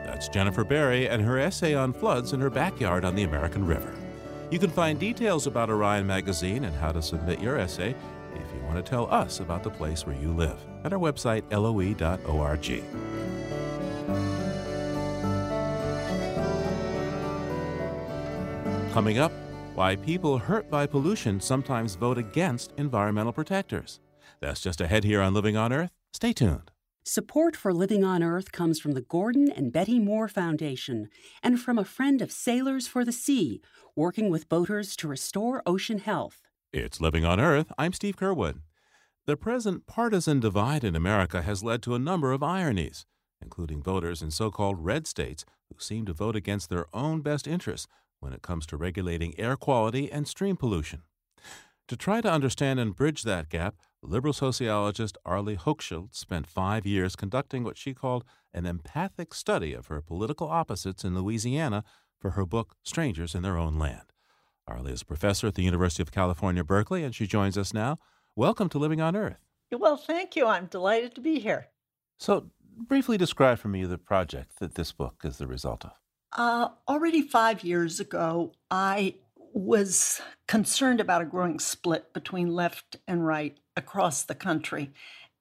[0.04, 3.94] That's Jennifer Berry and her essay on floods in her backyard on the American River.
[4.50, 7.96] You can find details about Orion Magazine and how to submit your essay
[8.72, 12.84] want to tell us about the place where you live at our website, loe.org.
[18.94, 19.32] Coming up,
[19.76, 24.00] why people hurt by pollution sometimes vote against environmental protectors.
[24.40, 25.92] That's just ahead here on Living on Earth.
[26.14, 26.72] Stay tuned.
[27.04, 31.10] Support for Living on Earth comes from the Gordon and Betty Moore Foundation
[31.42, 33.62] and from a friend of Sailors for the Sea,
[33.96, 36.42] working with boaters to restore ocean health.
[36.74, 37.70] It's Living on Earth.
[37.78, 38.62] I'm Steve Curwood.
[39.26, 43.06] The present partisan divide in America has led to a number of ironies,
[43.42, 47.46] including voters in so called red states who seem to vote against their own best
[47.46, 47.90] interests
[48.22, 51.02] when it comes to regulating air quality and stream pollution.
[51.90, 57.18] To try to understand and bridge that gap, liberal sociologist Arlie Hochschild spent five years
[57.18, 61.84] conducting what she called an empathic study of her political opposites in Louisiana
[62.18, 64.11] for her book Strangers in Their Own Land.
[64.72, 68.00] Arlie is a professor at the University of California, Berkeley, and she joins us now.
[68.38, 69.46] Welcome to Living on Earth.
[69.70, 70.48] Well, thank you.
[70.48, 71.68] I'm delighted to be here.
[72.18, 75.92] So, briefly describe for me the project that this book is the result of.
[76.32, 83.28] Uh, already five years ago, I was concerned about a growing split between left and
[83.28, 84.94] right across the country.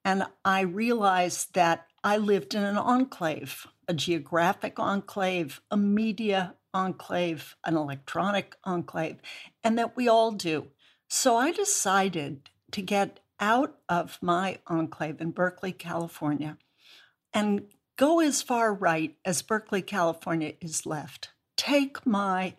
[0.03, 7.55] And I realized that I lived in an enclave, a geographic enclave, a media enclave,
[7.65, 9.17] an electronic enclave,
[9.63, 10.67] and that we all do.
[11.07, 16.57] So I decided to get out of my enclave in Berkeley, California,
[17.33, 17.63] and
[17.97, 21.29] go as far right as Berkeley, California is left.
[21.57, 22.55] Take my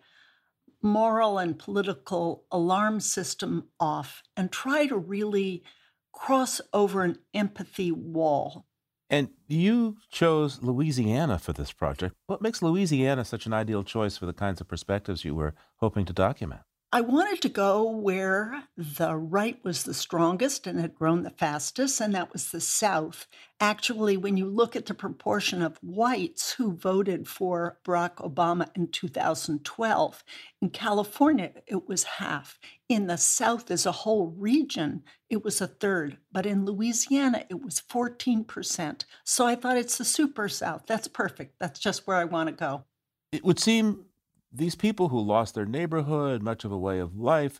[0.81, 5.63] moral and political alarm system off and try to really
[6.11, 8.65] cross over an empathy wall.
[9.13, 12.15] And you chose Louisiana for this project.
[12.25, 16.05] What makes Louisiana such an ideal choice for the kinds of perspectives you were hoping
[16.05, 16.61] to document?
[16.95, 21.99] I wanted to go where the right was the strongest and had grown the fastest,
[21.99, 23.25] and that was the South.
[23.59, 28.89] Actually, when you look at the proportion of whites who voted for Barack Obama in
[28.89, 30.23] 2012,
[30.61, 32.59] in California, it was half.
[32.87, 35.01] In the South as a whole region,
[35.31, 36.17] it was a third.
[36.31, 39.05] But in Louisiana, it was 14%.
[39.23, 40.83] So I thought it's the super South.
[40.85, 41.55] That's perfect.
[41.59, 42.83] That's just where I want to go.
[43.31, 44.05] It would seem
[44.53, 47.59] these people who lost their neighborhood, much of a way of life,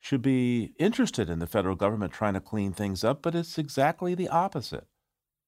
[0.00, 4.14] should be interested in the federal government trying to clean things up, but it's exactly
[4.14, 4.86] the opposite.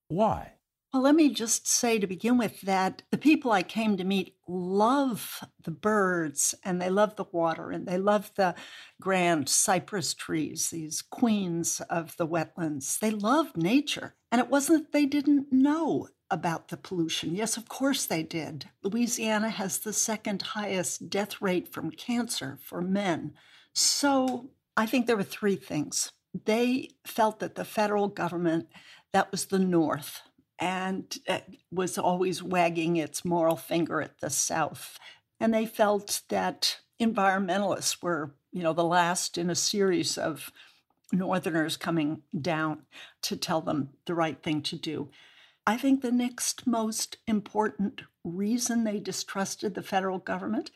[0.08, 0.54] Why?
[0.92, 4.36] Well, let me just say to begin with that the people I came to meet
[4.48, 8.54] love the birds and they love the water and they love the
[8.98, 12.98] grand cypress trees, these queens of the wetlands.
[12.98, 14.14] They love nature.
[14.32, 17.34] And it wasn't that they didn't know about the pollution.
[17.34, 18.68] Yes, of course they did.
[18.82, 23.34] Louisiana has the second highest death rate from cancer for men.
[23.72, 26.10] So I think there were three things.
[26.44, 28.68] They felt that the federal government,
[29.12, 30.22] that was the North,
[30.58, 31.16] and
[31.70, 34.98] was always wagging its moral finger at the South.
[35.38, 40.50] And they felt that environmentalists were, you know, the last in a series of
[41.12, 42.82] Northerners coming down
[43.22, 45.10] to tell them the right thing to do.
[45.66, 50.70] I think the next most important reason they distrusted the federal government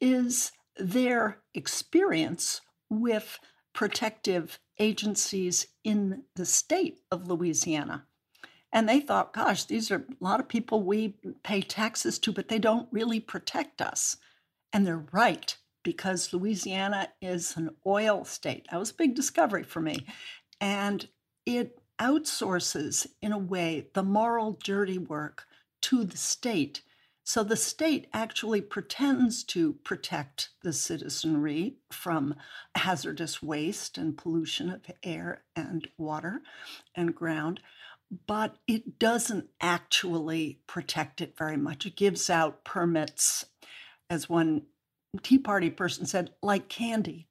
[0.00, 3.38] is their experience with
[3.74, 8.06] protective agencies in the state of Louisiana.
[8.72, 12.48] And they thought, gosh, these are a lot of people we pay taxes to, but
[12.48, 14.16] they don't really protect us.
[14.72, 18.66] And they're right, because Louisiana is an oil state.
[18.70, 20.06] That was a big discovery for me.
[20.60, 21.06] And
[21.44, 25.46] it outsources, in a way, the moral dirty work
[25.82, 26.82] to the state
[27.24, 32.34] So the state actually pretends to protect the citizenry from
[32.74, 36.42] hazardous waste and pollution of air and water
[36.96, 37.60] and ground,
[38.26, 41.86] but it doesn't actually protect it very much.
[41.86, 43.46] It gives out permits,
[44.10, 44.62] as one
[45.22, 47.28] Tea Party person said, like candy.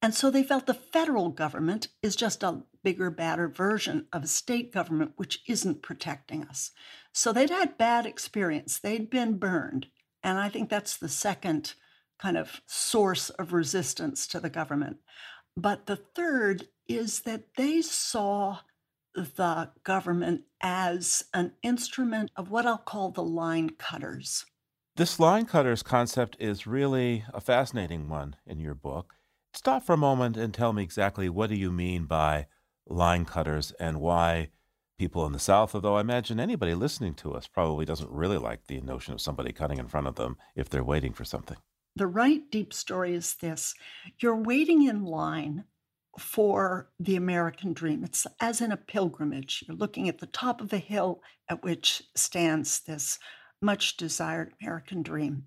[0.00, 4.28] And so they felt the federal government is just a bigger, badder version of a
[4.28, 6.70] state government, which isn't protecting us.
[7.12, 8.78] So they'd had bad experience.
[8.78, 9.86] They'd been burned.
[10.22, 11.74] And I think that's the second
[12.18, 14.98] kind of source of resistance to the government.
[15.56, 18.58] But the third is that they saw
[19.14, 24.46] the government as an instrument of what I'll call the line cutters.
[24.96, 29.17] This line cutters concept is really a fascinating one in your book.
[29.58, 32.46] Stop for a moment and tell me exactly what do you mean by
[32.86, 34.50] line cutters and why
[34.96, 38.68] people in the South, although I imagine anybody listening to us probably doesn't really like
[38.68, 41.56] the notion of somebody cutting in front of them if they're waiting for something.
[41.96, 43.74] The right deep story is this
[44.20, 45.64] you're waiting in line
[46.20, 48.04] for the American dream.
[48.04, 49.64] It's as in a pilgrimage.
[49.66, 53.18] You're looking at the top of a hill at which stands this
[53.60, 55.46] much desired American dream.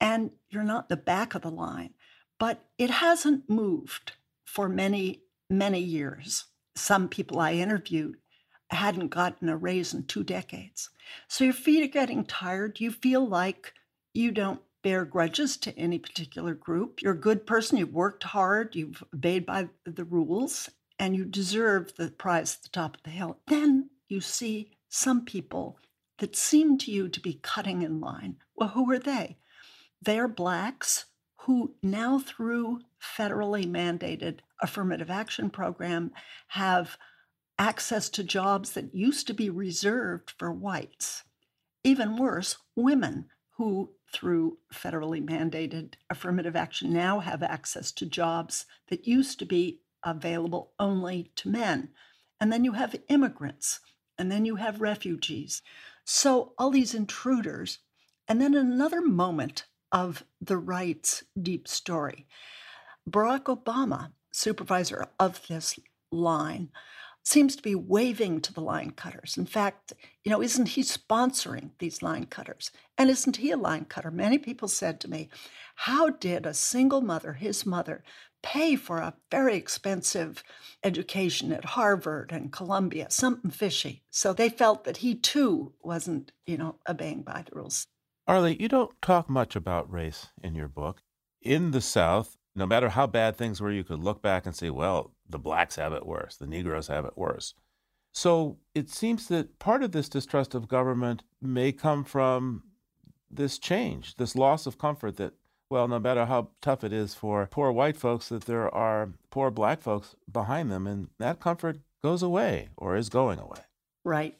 [0.00, 1.92] And you're not the back of the line,
[2.38, 4.12] but it hasn't moved
[4.44, 6.44] for many, many years.
[6.76, 8.16] Some people I interviewed
[8.70, 10.90] hadn't gotten a raise in two decades.
[11.28, 12.80] So your feet are getting tired.
[12.80, 13.74] You feel like
[14.12, 17.00] you don't bear grudges to any particular group.
[17.00, 17.78] You're a good person.
[17.78, 18.74] You've worked hard.
[18.74, 23.10] You've obeyed by the rules, and you deserve the prize at the top of the
[23.10, 23.38] hill.
[23.46, 25.78] Then you see some people
[26.18, 28.36] that seem to you to be cutting in line.
[28.54, 29.36] Well, who are they?
[30.00, 31.06] They're blacks
[31.44, 36.10] who now, through federally mandated affirmative action program,
[36.48, 36.96] have
[37.58, 41.22] access to jobs that used to be reserved for whites.
[41.82, 43.26] Even worse, women
[43.58, 49.80] who, through federally mandated affirmative action, now have access to jobs that used to be
[50.02, 51.90] available only to men.
[52.40, 53.80] And then you have immigrants,
[54.16, 55.60] and then you have refugees.
[56.06, 57.80] So, all these intruders.
[58.26, 62.26] And then another moment of the right's deep story.
[63.08, 65.78] Barack Obama, supervisor of this
[66.10, 66.70] line,
[67.24, 69.36] seems to be waving to the line cutters.
[69.36, 72.70] In fact, you know, isn't he sponsoring these line cutters?
[72.98, 74.10] And isn't he a line cutter?
[74.10, 75.30] Many people said to me,
[75.74, 78.04] How did a single mother, his mother,
[78.42, 80.44] pay for a very expensive
[80.82, 83.06] education at Harvard and Columbia?
[83.10, 84.02] Something fishy.
[84.10, 87.86] So they felt that he too wasn't, you know, obeying by the rules.
[88.26, 91.02] Arlie, you don't talk much about race in your book.
[91.42, 94.70] In the South, no matter how bad things were, you could look back and say,
[94.70, 97.54] well, the blacks have it worse, the Negroes have it worse.
[98.12, 102.62] So it seems that part of this distrust of government may come from
[103.30, 105.34] this change, this loss of comfort that,
[105.68, 109.50] well, no matter how tough it is for poor white folks, that there are poor
[109.50, 113.60] black folks behind them, and that comfort goes away or is going away.
[114.04, 114.36] Right.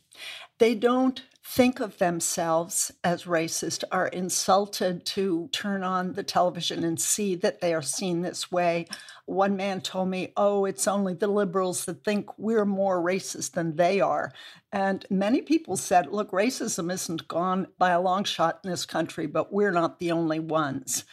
[0.59, 6.99] They don't think of themselves as racist, are insulted to turn on the television and
[6.99, 8.87] see that they are seen this way.
[9.27, 13.77] One man told me, Oh, it's only the liberals that think we're more racist than
[13.77, 14.33] they are.
[14.73, 19.27] And many people said, Look, racism isn't gone by a long shot in this country,
[19.27, 21.05] but we're not the only ones.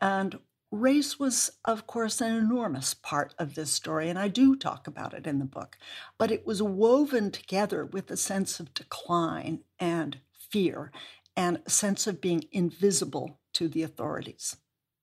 [0.00, 0.38] And
[0.72, 5.14] Race was, of course, an enormous part of this story, and I do talk about
[5.14, 5.78] it in the book,
[6.18, 10.90] but it was woven together with a sense of decline and fear
[11.36, 14.56] and a sense of being invisible to the authorities.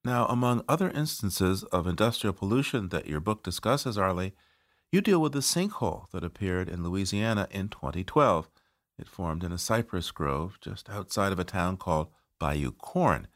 [0.04, 4.34] Now, among other instances of industrial pollution that your book discusses, Arlie,
[4.92, 8.50] you deal with the sinkhole that appeared in Louisiana in 2012.
[8.98, 12.08] It formed in a cypress grove just outside of a town called
[12.38, 13.28] Bayou Corne.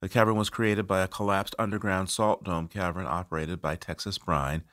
[0.00, 4.64] The cavern was created by a collapsed underground salt dome cavern operated by Texas Brine,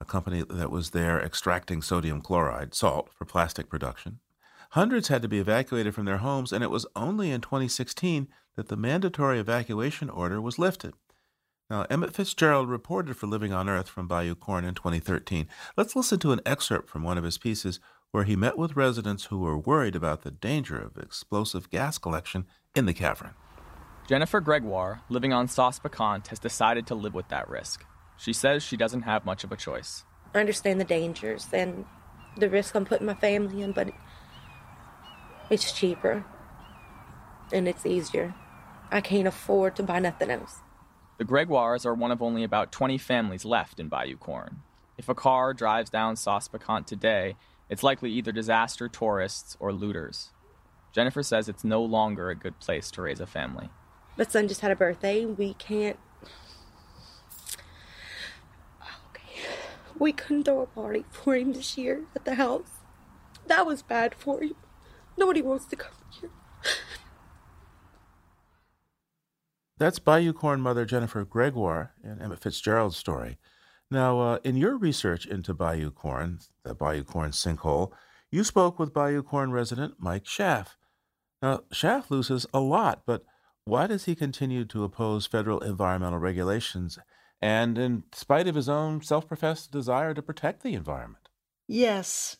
[0.00, 4.20] a company that was there extracting sodium chloride, salt, for plastic production.
[4.70, 8.68] Hundreds had to be evacuated from their homes, and it was only in 2016 that
[8.68, 10.94] the mandatory evacuation order was lifted.
[11.68, 15.46] Now, Emmett Fitzgerald reported for Living on Earth from Bayou Corne in 2013.
[15.76, 17.80] Let's listen to an excerpt from one of his pieces
[18.12, 22.46] where he met with residents who were worried about the danger of explosive gas collection
[22.74, 23.34] in the cavern.
[24.10, 27.84] Jennifer Gregoire, living on Sauce Piquante, has decided to live with that risk.
[28.16, 30.04] She says she doesn't have much of a choice.
[30.34, 31.84] I understand the dangers and
[32.36, 33.92] the risk I'm putting my family in, but
[35.48, 36.24] it's cheaper
[37.52, 38.34] and it's easier.
[38.90, 40.58] I can't afford to buy nothing else.
[41.18, 44.62] The Gregoires are one of only about 20 families left in Bayou Corne.
[44.98, 47.36] If a car drives down Sauce Piquante today,
[47.68, 50.30] it's likely either disaster tourists or looters.
[50.90, 53.70] Jennifer says it's no longer a good place to raise a family.
[54.20, 55.24] My son just had a birthday.
[55.24, 55.98] We can't.
[59.08, 59.48] Okay.
[59.98, 62.68] We couldn't throw a party for him this year at the house.
[63.46, 64.56] That was bad for him.
[65.16, 66.28] Nobody wants to come here.
[69.78, 73.38] That's Bayou Corne mother Jennifer Gregoire in Emmett Fitzgerald's story.
[73.90, 77.90] Now, uh, in your research into Bayou Corne, the Bayou Corne sinkhole,
[78.30, 80.76] you spoke with Bayou Corne resident Mike Schaff.
[81.40, 83.24] Now, Schaff loses a lot, but
[83.64, 86.98] why does he continue to oppose federal environmental regulations
[87.40, 91.28] and in spite of his own self professed desire to protect the environment?
[91.68, 92.36] Yes.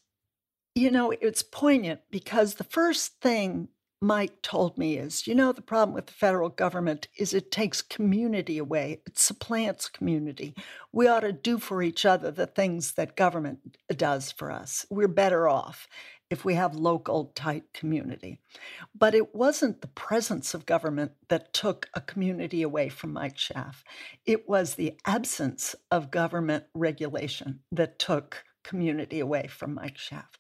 [0.75, 3.69] You know, it's poignant because the first thing
[4.03, 7.83] Mike told me is, you know, the problem with the federal government is it takes
[7.83, 10.55] community away, it supplants community.
[10.91, 14.87] We ought to do for each other the things that government does for us.
[14.89, 15.87] We're better off
[16.31, 18.39] if we have local tight community.
[18.97, 23.85] But it wasn't the presence of government that took a community away from Mike Schaff.
[24.25, 30.39] It was the absence of government regulation that took community away from Mike Schaff.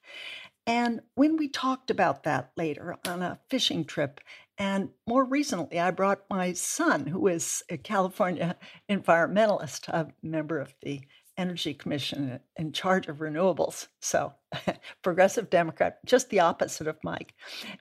[0.67, 4.21] And when we talked about that later on a fishing trip,
[4.57, 8.57] and more recently, I brought my son, who is a California
[8.91, 11.01] environmentalist, a member of the
[11.41, 13.89] Energy Commission in charge of renewables.
[14.01, 14.35] So,
[15.03, 17.35] progressive Democrat, just the opposite of Mike.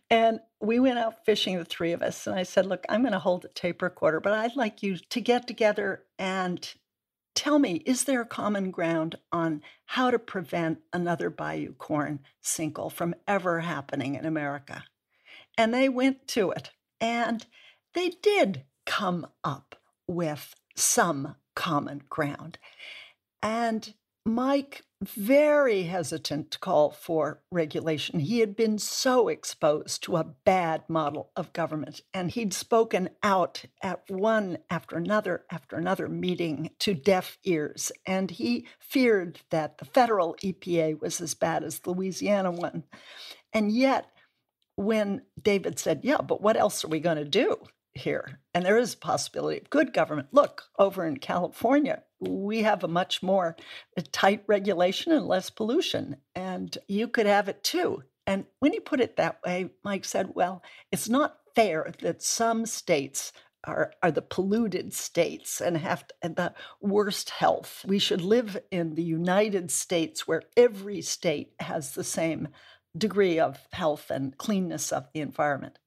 [0.09, 2.25] And we went out fishing, the three of us.
[2.25, 4.97] And I said, Look, I'm going to hold a tape recorder, but I'd like you
[4.97, 6.67] to get together and
[7.35, 13.15] Tell me, is there common ground on how to prevent another Bayou Corne sinkhole from
[13.29, 14.83] ever happening in America?
[15.57, 17.45] And they went to it, and
[17.93, 22.57] they did come up with some common ground.
[23.41, 23.93] And
[24.25, 28.19] Mike very hesitant to call for regulation.
[28.19, 33.63] He had been so exposed to a bad model of government, and he'd spoken out
[33.81, 37.93] at one after another after another meeting to deaf ears.
[38.05, 42.83] And he feared that the federal EPA was as bad as the Louisiana one.
[43.53, 44.11] And yet,
[44.75, 47.57] when David said, Yeah, but what else are we going to do?
[47.99, 48.39] Here.
[48.53, 50.29] And there is a possibility of good government.
[50.31, 53.55] Look, over in California, we have a much more
[53.97, 56.17] uh, tight regulation and less pollution.
[56.35, 58.03] And you could have it too.
[58.25, 62.65] And when he put it that way, Mike said, well, it's not fair that some
[62.65, 63.31] states
[63.65, 67.83] are, are the polluted states and have to, and the worst health.
[67.87, 72.49] We should live in the United States where every state has the same
[72.97, 75.77] degree of health and cleanness of the environment.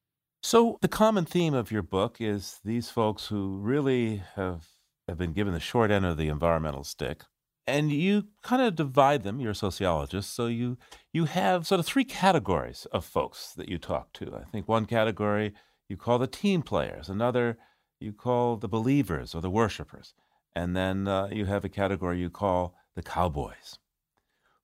[0.45, 4.67] So, the common theme of your book is these folks who really have,
[5.07, 7.23] have been given the short end of the environmental stick.
[7.65, 10.79] And you kind of divide them, you're a sociologist, so you,
[11.13, 14.35] you have sort of three categories of folks that you talk to.
[14.35, 15.55] I think one category
[15.89, 17.57] you call the team players, another
[18.01, 20.13] you call the believers or the worshipers,
[20.57, 23.79] and then uh, you have a category you call the cowboys.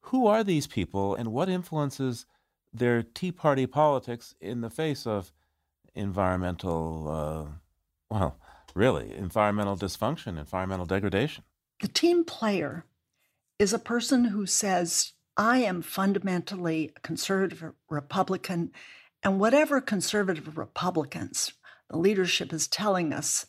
[0.06, 2.26] Who are these people, and what influences
[2.72, 5.32] their Tea Party politics in the face of
[5.98, 8.38] environmental, uh, well,
[8.74, 11.44] really, environmental dysfunction, environmental degradation.
[11.80, 12.84] The team player
[13.58, 18.72] is a person who says, I am fundamentally a conservative Republican,
[19.22, 21.52] and whatever conservative Republicans
[21.90, 23.46] the leadership is telling us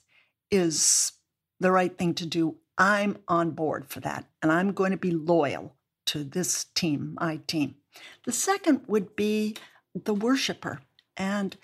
[0.50, 1.14] is
[1.60, 5.12] the right thing to do, I'm on board for that, and I'm going to be
[5.12, 5.76] loyal
[6.08, 7.76] to this team, my team.
[8.26, 9.58] The second would be
[9.94, 10.82] the worshiper.
[11.18, 11.58] And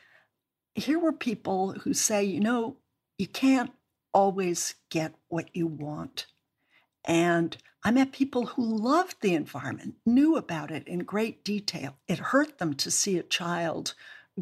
[0.75, 2.77] here were people who say, you know,
[3.17, 3.71] you can't
[4.13, 6.27] always get what you want.
[7.05, 11.95] And I met people who loved the environment, knew about it in great detail.
[12.07, 13.93] It hurt them to see a child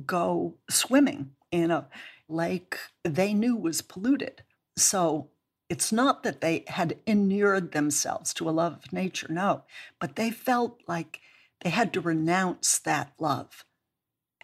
[0.06, 1.88] go swimming in a
[2.28, 4.44] lake they knew was polluted.
[4.76, 5.30] So
[5.70, 9.64] it's not that they had inured themselves to a love of nature, no,
[10.00, 11.20] but they felt like
[11.62, 13.66] they had to renounce that love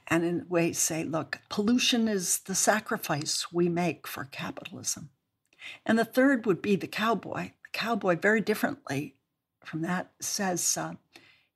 [0.09, 5.09] and in a way say, look, pollution is the sacrifice we make for capitalism.
[5.85, 7.51] And the third would be the cowboy.
[7.63, 9.15] The cowboy, very differently
[9.63, 10.93] from that, says uh,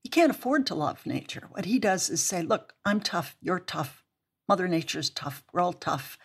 [0.04, 1.48] he can't afford to love nature.
[1.52, 4.04] What he does is say, look, I'm tough, you're tough,
[4.48, 6.18] Mother Nature's tough, we're all tough,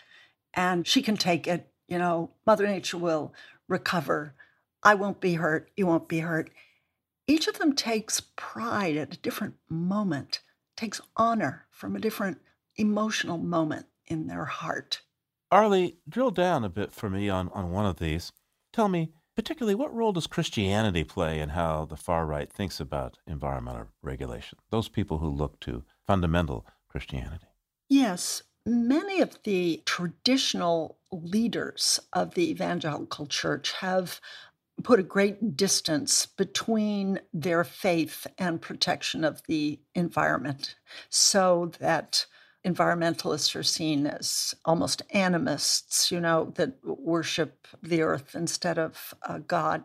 [0.52, 1.70] and she can take it.
[1.86, 3.32] You know, Mother Nature will
[3.68, 4.34] recover.
[4.82, 6.50] I won't be hurt, you won't be hurt.
[7.26, 10.40] Each of them takes pride at a different moment
[10.78, 12.38] takes honor from a different
[12.76, 15.02] emotional moment in their heart.
[15.50, 18.30] Arlie, drill down a bit for me on, on one of these.
[18.72, 23.18] Tell me, particularly, what role does Christianity play in how the far right thinks about
[23.26, 24.58] environmental regulation?
[24.70, 27.46] Those people who look to fundamental Christianity.
[27.88, 34.20] Yes, many of the traditional leaders of the evangelical church have
[34.82, 40.76] put a great distance between their faith and protection of the environment
[41.08, 42.26] so that
[42.66, 49.38] environmentalists are seen as almost animists, you know, that worship the earth instead of uh,
[49.38, 49.84] God.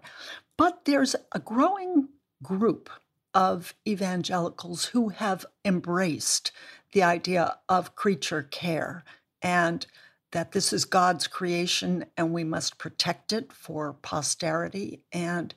[0.57, 2.09] But there's a growing
[2.41, 2.89] group
[3.33, 6.51] of evangelicals who have embraced
[6.91, 9.03] the idea of creature care
[9.41, 9.85] and
[10.33, 15.53] that this is God's creation and we must protect it for posterity and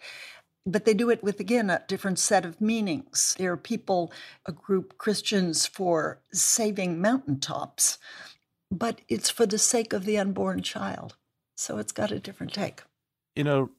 [0.69, 3.37] but they do it with again a different set of meanings.
[3.39, 4.13] There are people,
[4.47, 7.99] a group Christians for saving mountaintops,
[8.71, 11.15] but it's for the sake of the unborn child.
[11.57, 12.83] So it's got a different take.
[13.37, 13.71] You know,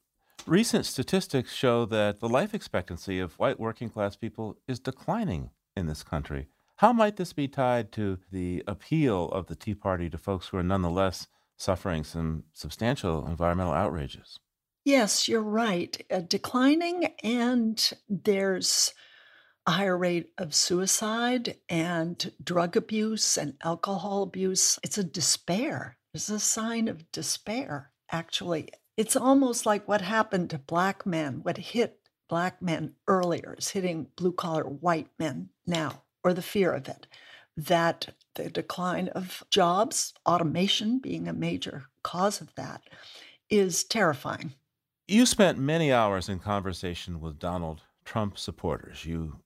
[0.46, 5.88] recent statistics show that the life expectancy of white working class people is declining in
[5.88, 6.48] this country.
[6.78, 10.58] How might this be tied to the appeal of the Tea Party to folks who
[10.58, 11.26] are nonetheless
[11.58, 14.40] suffering some substantial environmental outrages?
[14.86, 16.00] Yes, you're right.
[16.12, 18.94] Uh, declining, and there's
[19.66, 24.78] a higher rate of suicide and drug abuse and alcohol abuse.
[24.84, 25.98] It's a despair.
[26.14, 28.70] It's a sign of despair, actually.
[28.98, 34.10] It's almost like what happened to black men, what hit black men earlier is hitting
[34.16, 37.08] blue collar white men now or the fear of it,
[37.56, 42.82] that the decline of jobs, automation being a major cause of that,
[43.50, 44.54] is terrifying.
[45.08, 49.06] You spent many hours in conversation with Donald Trump supporters.
[49.06, 49.38] You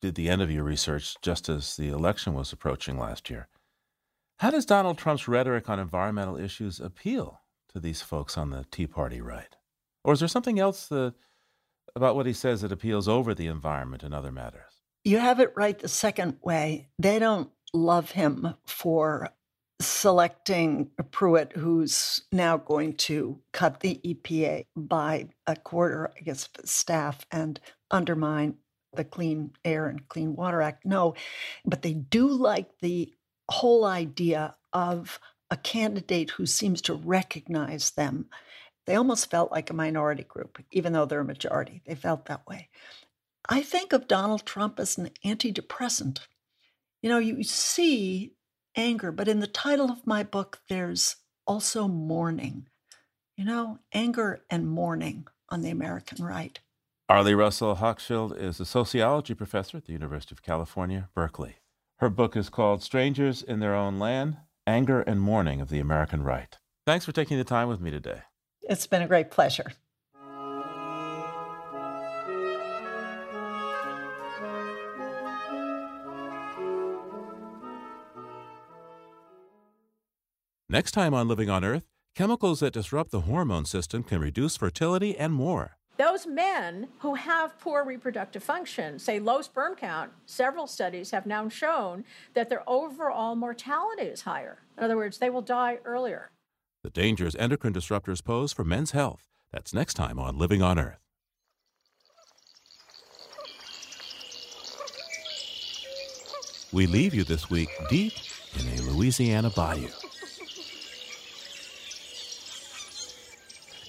[0.00, 3.48] did the end of your research just as the election was approaching last year.
[4.36, 7.40] How does Donald Trump's rhetoric on environmental issues appeal
[7.72, 9.56] to these folks on the Tea Party right?
[10.04, 11.14] Or is there something else that,
[11.96, 14.67] about what he says that appeals over the environment and other matters?
[15.08, 16.90] You have it right the second way.
[16.98, 19.30] They don't love him for
[19.80, 27.24] selecting Pruitt, who's now going to cut the EPA by a quarter, I guess, staff
[27.30, 27.58] and
[27.90, 28.56] undermine
[28.92, 30.84] the Clean Air and Clean Water Act.
[30.84, 31.14] No,
[31.64, 33.10] but they do like the
[33.50, 35.18] whole idea of
[35.50, 38.26] a candidate who seems to recognize them.
[38.84, 41.80] They almost felt like a minority group, even though they're a majority.
[41.86, 42.68] They felt that way.
[43.48, 46.20] I think of Donald Trump as an antidepressant.
[47.02, 48.34] You know, you see
[48.76, 52.68] anger, but in the title of my book, there's also mourning.
[53.36, 56.58] You know, anger and mourning on the American right.
[57.08, 61.56] Arlie Russell Hochschild is a sociology professor at the University of California, Berkeley.
[62.00, 64.36] Her book is called Strangers in Their Own Land
[64.66, 66.58] Anger and Mourning of the American Right.
[66.84, 68.22] Thanks for taking the time with me today.
[68.62, 69.72] It's been a great pleasure.
[80.70, 85.16] Next time on Living on Earth, chemicals that disrupt the hormone system can reduce fertility
[85.16, 85.78] and more.
[85.96, 91.48] Those men who have poor reproductive function, say low sperm count, several studies have now
[91.48, 92.04] shown
[92.34, 94.58] that their overall mortality is higher.
[94.76, 96.28] In other words, they will die earlier.
[96.84, 99.26] The dangers endocrine disruptors pose for men's health.
[99.50, 100.98] That's next time on Living on Earth.
[106.74, 108.12] We leave you this week deep
[108.60, 109.88] in a Louisiana bayou.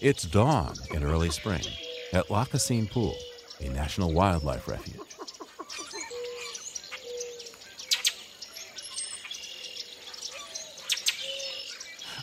[0.02, 1.62] It's dawn in early spring
[2.14, 3.18] at Lacassine Pool,
[3.60, 4.96] a national wildlife refuge.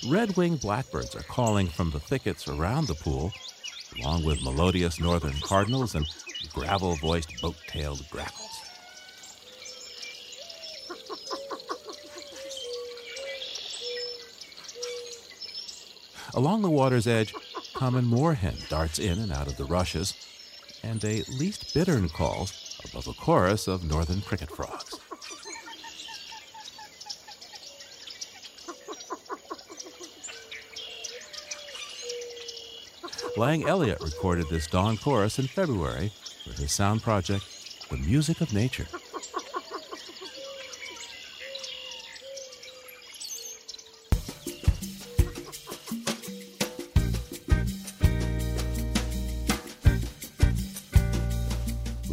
[0.08, 3.30] Red-winged blackbirds are calling from the thickets around the pool,
[4.00, 6.06] along with melodious northern cardinals and
[6.54, 8.40] gravel-voiced boat-tailed grackles.
[16.32, 17.34] Along the water's edge,
[17.76, 20.14] common moorhen darts in and out of the rushes,
[20.82, 24.98] and a least bittern calls above a chorus of northern cricket frogs.
[33.36, 36.10] Lang Elliott recorded this dawn chorus in February
[36.44, 37.44] for his sound project,
[37.90, 38.86] The Music of Nature.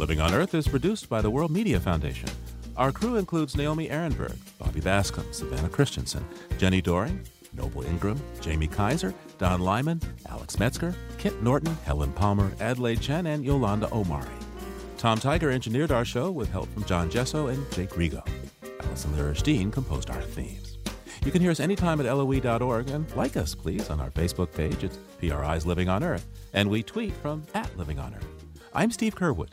[0.04, 2.28] Living on Earth is produced by the World Media Foundation.
[2.76, 6.22] Our crew includes Naomi Arenberg, Bobby Bascomb, Savannah Christensen,
[6.58, 13.00] Jenni Doering, Noble Ingram, Jamie Kaiser, Don Lyman, Alex Metzger, Kit Norton, Helen Palmer, Adelaide
[13.00, 14.28] Chen, and Yolanda Omari.
[14.98, 18.28] Tom Tiger engineered our show with help from John Gesso and Jake Rigo.
[18.80, 20.76] Allison Lirish Dean composed our themes.
[21.24, 24.84] You can hear us anytime at loe.org and like us, please, on our Facebook page.
[24.84, 28.44] It's PRI's Living on Earth, and we tweet from at Living on Earth.
[28.74, 29.52] I'm Steve Curwood.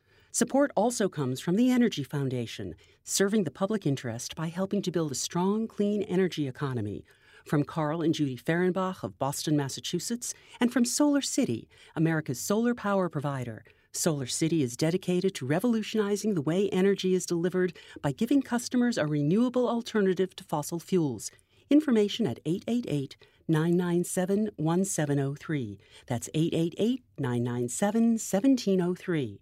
[0.33, 5.11] Support also comes from the Energy Foundation, serving the public interest by helping to build
[5.11, 7.03] a strong, clean energy economy
[7.45, 11.67] from Carl and Judy Ferenbach of Boston, Massachusetts, and from Solar City,
[11.97, 13.65] America's solar power provider.
[13.91, 19.05] Solar City is dedicated to revolutionizing the way energy is delivered by giving customers a
[19.05, 21.29] renewable alternative to fossil fuels.
[21.69, 23.17] Information at 888
[23.49, 25.77] 997 1703.
[26.07, 29.41] That's 888 997 1703.